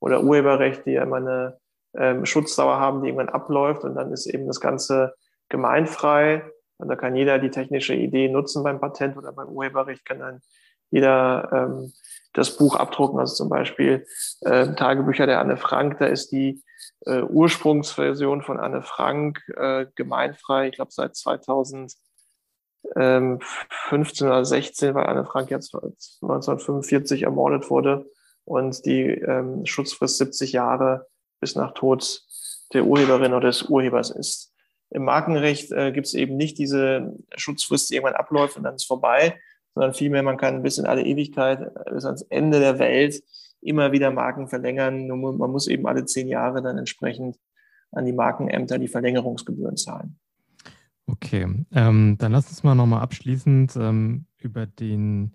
oder 0.00 0.22
Urheberrecht, 0.22 0.86
die 0.86 0.92
ja 0.92 1.02
immer 1.02 1.16
eine 1.16 1.58
ähm, 1.96 2.26
Schutzdauer 2.26 2.78
haben, 2.78 3.02
die 3.02 3.08
irgendwann 3.08 3.34
abläuft 3.34 3.84
und 3.84 3.94
dann 3.94 4.12
ist 4.12 4.26
eben 4.26 4.46
das 4.46 4.60
Ganze 4.60 5.14
gemeinfrei. 5.48 6.44
Und 6.76 6.88
da 6.88 6.96
kann 6.96 7.16
jeder 7.16 7.38
die 7.38 7.50
technische 7.50 7.94
Idee 7.94 8.28
nutzen 8.28 8.62
beim 8.62 8.80
Patent 8.80 9.16
oder 9.16 9.32
beim 9.32 9.48
Urheberrecht, 9.48 10.04
kann 10.04 10.18
dann 10.18 10.40
jeder 10.90 11.48
ähm, 11.52 11.92
das 12.32 12.56
Buch 12.56 12.76
abdrucken. 12.76 13.18
Also 13.18 13.34
zum 13.34 13.48
Beispiel 13.48 14.06
äh, 14.42 14.74
Tagebücher 14.74 15.26
der 15.26 15.40
Anne 15.40 15.56
Frank, 15.56 15.98
da 15.98 16.06
ist 16.06 16.32
die 16.32 16.62
äh, 17.06 17.22
Ursprungsversion 17.22 18.42
von 18.42 18.58
Anne 18.58 18.82
Frank 18.82 19.40
äh, 19.56 19.86
gemeinfrei, 19.94 20.68
ich 20.68 20.74
glaube 20.74 20.92
seit 20.92 21.16
2015 22.92 24.26
oder 24.26 24.44
16, 24.44 24.94
weil 24.94 25.06
Anne 25.06 25.24
Frank 25.24 25.50
jetzt 25.50 25.74
1945 25.74 27.22
ermordet 27.22 27.70
wurde 27.70 28.06
und 28.44 28.84
die 28.84 29.02
ähm, 29.02 29.64
Schutzfrist 29.66 30.18
70 30.18 30.52
Jahre 30.52 31.06
bis 31.40 31.56
nach 31.56 31.72
Tod 31.72 32.22
der 32.72 32.84
Urheberin 32.84 33.32
oder 33.32 33.48
des 33.48 33.62
Urhebers 33.62 34.10
ist. 34.10 34.52
Im 34.90 35.04
Markenrecht 35.04 35.72
äh, 35.72 35.92
gibt 35.92 36.06
es 36.06 36.14
eben 36.14 36.36
nicht 36.36 36.58
diese 36.58 37.16
Schutzfrist, 37.36 37.90
die 37.90 37.94
irgendwann 37.94 38.14
abläuft 38.14 38.56
und 38.56 38.62
dann 38.62 38.76
ist 38.76 38.86
vorbei, 38.86 39.40
sondern 39.74 39.94
vielmehr, 39.94 40.22
man 40.22 40.36
kann 40.36 40.62
bis 40.62 40.78
in 40.78 40.86
alle 40.86 41.02
Ewigkeit, 41.02 41.60
äh, 41.60 41.90
bis 41.92 42.04
ans 42.04 42.22
Ende 42.22 42.60
der 42.60 42.78
Welt 42.78 43.22
immer 43.60 43.92
wieder 43.92 44.10
Marken 44.10 44.48
verlängern. 44.48 45.06
Nur 45.06 45.32
man 45.32 45.50
muss 45.50 45.66
eben 45.66 45.86
alle 45.86 46.04
zehn 46.04 46.28
Jahre 46.28 46.62
dann 46.62 46.78
entsprechend 46.78 47.38
an 47.90 48.04
die 48.04 48.12
Markenämter 48.12 48.78
die 48.78 48.88
Verlängerungsgebühren 48.88 49.76
zahlen. 49.76 50.18
Okay, 51.06 51.66
ähm, 51.72 52.16
dann 52.18 52.32
lass 52.32 52.48
uns 52.48 52.62
mal 52.62 52.74
nochmal 52.74 53.02
abschließend 53.02 53.76
ähm, 53.76 54.26
über 54.38 54.66
den 54.66 55.32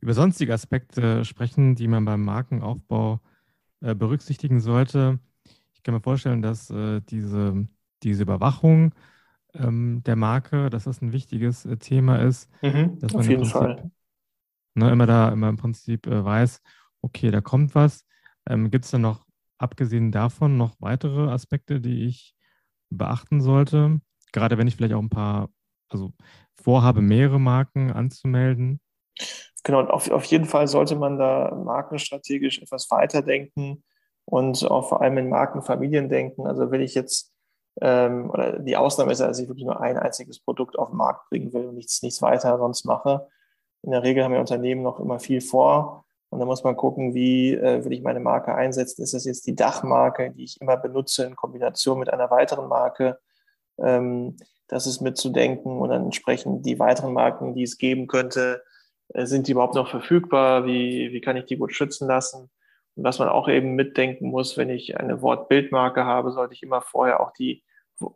über 0.00 0.14
sonstige 0.14 0.52
Aspekte 0.52 1.24
sprechen, 1.24 1.74
die 1.74 1.88
man 1.88 2.04
beim 2.04 2.24
Markenaufbau 2.24 3.20
äh, 3.80 3.94
berücksichtigen 3.94 4.60
sollte. 4.60 5.20
Ich 5.74 5.82
kann 5.82 5.94
mir 5.94 6.00
vorstellen, 6.00 6.42
dass 6.42 6.70
äh, 6.70 7.00
diese, 7.02 7.66
diese 8.02 8.22
Überwachung 8.22 8.94
ähm, 9.54 10.02
der 10.04 10.16
Marke, 10.16 10.70
dass 10.70 10.84
das 10.84 11.02
ein 11.02 11.12
wichtiges 11.12 11.64
äh, 11.66 11.76
Thema 11.76 12.16
ist. 12.22 12.50
Mhm, 12.62 12.98
dass 13.00 13.12
man 13.12 13.20
auf 13.20 13.28
jeden 13.28 13.40
Prinzip, 13.40 13.54
Fall. 13.54 13.90
Ne, 14.74 14.90
immer 14.90 15.06
da 15.06 15.30
immer 15.30 15.48
im 15.48 15.56
Prinzip 15.56 16.06
äh, 16.06 16.24
weiß, 16.24 16.60
okay, 17.00 17.30
da 17.30 17.40
kommt 17.40 17.74
was. 17.74 18.04
Ähm, 18.46 18.70
Gibt 18.70 18.84
es 18.84 18.90
dann 18.90 19.00
noch, 19.02 19.26
abgesehen 19.58 20.12
davon, 20.12 20.56
noch 20.56 20.76
weitere 20.80 21.30
Aspekte, 21.30 21.80
die 21.80 22.04
ich 22.04 22.34
beachten 22.90 23.40
sollte? 23.40 24.00
Gerade 24.32 24.58
wenn 24.58 24.66
ich 24.66 24.76
vielleicht 24.76 24.94
auch 24.94 25.02
ein 25.02 25.10
paar, 25.10 25.50
also 25.88 26.12
vorhabe, 26.54 27.00
mehrere 27.00 27.40
Marken 27.40 27.92
anzumelden. 27.92 28.80
Genau, 29.64 29.80
auf, 29.82 30.10
auf 30.10 30.24
jeden 30.24 30.44
Fall 30.44 30.68
sollte 30.68 30.96
man 30.96 31.18
da 31.18 31.54
markenstrategisch 31.54 32.62
etwas 32.62 32.90
weiterdenken 32.90 33.82
und 34.24 34.64
auch 34.64 34.88
vor 34.88 35.02
allem 35.02 35.18
in 35.18 35.28
Markenfamilien 35.28 36.08
denken. 36.08 36.46
Also 36.46 36.70
will 36.70 36.82
ich 36.82 36.94
jetzt 36.94 37.32
ähm, 37.80 38.30
oder 38.30 38.58
die 38.58 38.76
Ausnahme 38.76 39.12
ist 39.12 39.20
ja, 39.20 39.26
dass 39.26 39.38
ich 39.38 39.48
wirklich 39.48 39.66
nur 39.66 39.80
ein 39.80 39.98
einziges 39.98 40.40
Produkt 40.40 40.78
auf 40.78 40.90
den 40.90 40.96
Markt 40.96 41.28
bringen 41.28 41.52
will 41.52 41.66
und 41.66 41.74
nichts, 41.74 42.02
nichts 42.02 42.22
weiter 42.22 42.56
sonst 42.58 42.84
mache. 42.84 43.28
In 43.82 43.90
der 43.90 44.02
Regel 44.02 44.24
haben 44.24 44.32
ja 44.32 44.40
Unternehmen 44.40 44.82
noch 44.82 44.98
immer 44.98 45.18
viel 45.18 45.40
vor 45.40 46.06
und 46.30 46.40
da 46.40 46.46
muss 46.46 46.64
man 46.64 46.76
gucken, 46.76 47.14
wie 47.14 47.54
äh, 47.54 47.84
will 47.84 47.92
ich 47.92 48.02
meine 48.02 48.20
Marke 48.20 48.54
einsetzen. 48.54 49.02
Ist 49.02 49.14
das 49.14 49.24
jetzt 49.24 49.46
die 49.46 49.54
Dachmarke, 49.54 50.30
die 50.30 50.44
ich 50.44 50.60
immer 50.60 50.76
benutze 50.76 51.24
in 51.24 51.36
Kombination 51.36 51.98
mit 51.98 52.10
einer 52.10 52.30
weiteren 52.30 52.68
Marke? 52.68 53.18
Ähm, 53.78 54.36
das 54.68 54.86
ist 54.86 55.00
mitzudenken 55.00 55.78
und 55.78 55.90
dann 55.90 56.04
entsprechend 56.04 56.66
die 56.66 56.78
weiteren 56.78 57.12
Marken, 57.12 57.54
die 57.54 57.62
es 57.62 57.78
geben 57.78 58.06
könnte, 58.06 58.62
äh, 59.08 59.26
sind 59.26 59.46
die 59.46 59.52
überhaupt 59.52 59.74
noch 59.74 59.90
verfügbar? 59.90 60.66
Wie, 60.66 61.12
wie 61.12 61.20
kann 61.20 61.36
ich 61.36 61.46
die 61.46 61.56
gut 61.56 61.74
schützen 61.74 62.08
lassen? 62.08 62.50
Und 62.96 63.04
was 63.04 63.18
man 63.18 63.28
auch 63.28 63.48
eben 63.48 63.74
mitdenken 63.74 64.28
muss, 64.28 64.56
wenn 64.56 64.70
ich 64.70 64.98
eine 64.98 65.22
Wortbildmarke 65.22 66.04
habe, 66.04 66.32
sollte 66.32 66.54
ich 66.54 66.62
immer 66.62 66.80
vorher 66.80 67.20
auch 67.20 67.32
die 67.32 67.62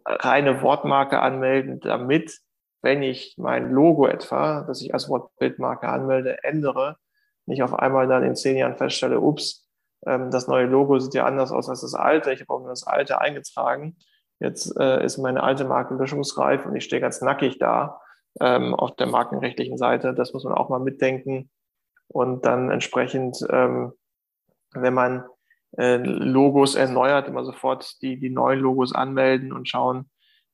reine 0.04 0.62
Wortmarke 0.62 1.20
anmelden, 1.20 1.80
damit, 1.80 2.40
wenn 2.82 3.02
ich 3.02 3.34
mein 3.38 3.70
Logo 3.70 4.06
etwa, 4.06 4.62
das 4.62 4.82
ich 4.82 4.92
als 4.94 5.08
Wortbildmarke 5.08 5.88
anmelde, 5.88 6.42
ändere, 6.44 6.96
nicht 7.46 7.62
auf 7.62 7.74
einmal 7.74 8.06
dann 8.06 8.22
in 8.22 8.36
zehn 8.36 8.56
Jahren 8.56 8.76
feststelle, 8.76 9.20
ups, 9.20 9.66
ähm, 10.06 10.30
das 10.30 10.48
neue 10.48 10.66
Logo 10.66 10.98
sieht 10.98 11.14
ja 11.14 11.24
anders 11.24 11.52
aus 11.52 11.68
als 11.68 11.82
das 11.82 11.94
alte, 11.94 12.32
ich 12.32 12.40
habe 12.40 12.52
auch 12.52 12.60
nur 12.60 12.70
das 12.70 12.86
alte 12.86 13.20
eingetragen. 13.20 13.96
Jetzt 14.40 14.74
äh, 14.80 15.04
ist 15.04 15.18
meine 15.18 15.42
alte 15.42 15.64
Marke 15.64 15.94
löschungsreif 15.94 16.66
und 16.66 16.74
ich 16.74 16.84
stehe 16.84 17.00
ganz 17.00 17.20
nackig 17.20 17.58
da 17.58 18.00
ähm, 18.40 18.74
auf 18.74 18.96
der 18.96 19.06
markenrechtlichen 19.06 19.76
Seite. 19.76 20.14
Das 20.14 20.32
muss 20.32 20.44
man 20.44 20.54
auch 20.54 20.70
mal 20.70 20.80
mitdenken. 20.80 21.50
Und 22.08 22.44
dann 22.44 22.70
entsprechend, 22.70 23.38
ähm, 23.50 23.92
wenn 24.72 24.94
man 24.94 25.24
äh, 25.76 25.96
Logos 25.96 26.74
erneuert, 26.74 27.28
immer 27.28 27.44
sofort 27.44 28.00
die, 28.02 28.18
die 28.18 28.30
neuen 28.30 28.60
Logos 28.60 28.94
anmelden 28.94 29.52
und 29.52 29.68
schauen, 29.68 30.10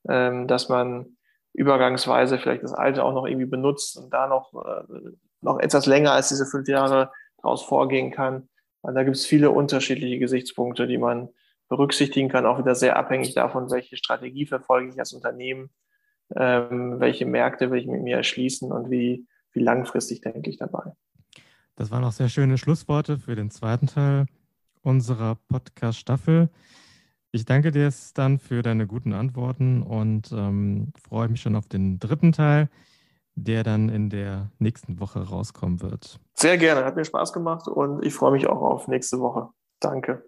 ähm, 0.07 0.47
dass 0.47 0.69
man 0.69 1.17
übergangsweise 1.53 2.37
vielleicht 2.37 2.63
das 2.63 2.73
alte 2.73 3.03
auch 3.03 3.13
noch 3.13 3.25
irgendwie 3.25 3.47
benutzt 3.47 3.97
und 3.97 4.13
da 4.13 4.27
noch, 4.27 4.53
äh, 4.53 5.11
noch 5.41 5.59
etwas 5.59 5.85
länger 5.85 6.11
als 6.11 6.29
diese 6.29 6.45
fünf 6.45 6.67
Jahre 6.67 7.11
daraus 7.41 7.63
vorgehen 7.63 8.11
kann. 8.11 8.49
Also 8.83 8.95
da 8.95 9.03
gibt 9.03 9.15
es 9.15 9.25
viele 9.25 9.49
unterschiedliche 9.49 10.19
Gesichtspunkte, 10.19 10.87
die 10.87 10.97
man 10.97 11.29
berücksichtigen 11.69 12.29
kann, 12.29 12.45
auch 12.45 12.59
wieder 12.59 12.75
sehr 12.75 12.97
abhängig 12.97 13.33
davon, 13.33 13.69
welche 13.71 13.97
Strategie 13.97 14.45
verfolge 14.45 14.89
ich 14.89 14.99
als 14.99 15.13
Unternehmen, 15.13 15.69
ähm, 16.35 16.99
welche 16.99 17.25
Märkte 17.25 17.71
will 17.71 17.79
ich 17.79 17.87
mit 17.87 18.01
mir 18.01 18.17
erschließen 18.17 18.71
und 18.71 18.89
wie, 18.89 19.27
wie 19.51 19.59
langfristig 19.61 20.21
denke 20.21 20.49
ich 20.49 20.57
dabei. 20.57 20.93
Das 21.75 21.91
waren 21.91 22.03
auch 22.03 22.11
sehr 22.11 22.29
schöne 22.29 22.57
Schlussworte 22.57 23.17
für 23.19 23.35
den 23.35 23.51
zweiten 23.51 23.87
Teil 23.87 24.25
unserer 24.81 25.35
Podcast-Staffel. 25.49 26.49
Ich 27.31 27.45
danke 27.45 27.71
dir 27.71 27.91
dann 28.15 28.39
für 28.39 28.63
deine 28.63 28.87
guten 28.87 29.13
Antworten 29.13 29.83
und 29.83 30.31
ähm, 30.31 30.93
freue 31.07 31.27
mich 31.27 31.41
schon 31.41 31.55
auf 31.55 31.67
den 31.67 31.99
dritten 31.99 32.31
Teil, 32.31 32.69
der 33.35 33.63
dann 33.63 33.89
in 33.89 34.09
der 34.09 34.49
nächsten 34.57 34.99
Woche 34.99 35.19
rauskommen 35.19 35.81
wird. 35.81 36.19
Sehr 36.33 36.57
gerne, 36.57 36.85
hat 36.85 36.95
mir 36.95 37.05
Spaß 37.05 37.33
gemacht 37.33 37.67
und 37.67 38.03
ich 38.03 38.13
freue 38.13 38.31
mich 38.31 38.47
auch 38.47 38.61
auf 38.61 38.87
nächste 38.87 39.19
Woche. 39.19 39.49
Danke. 39.79 40.23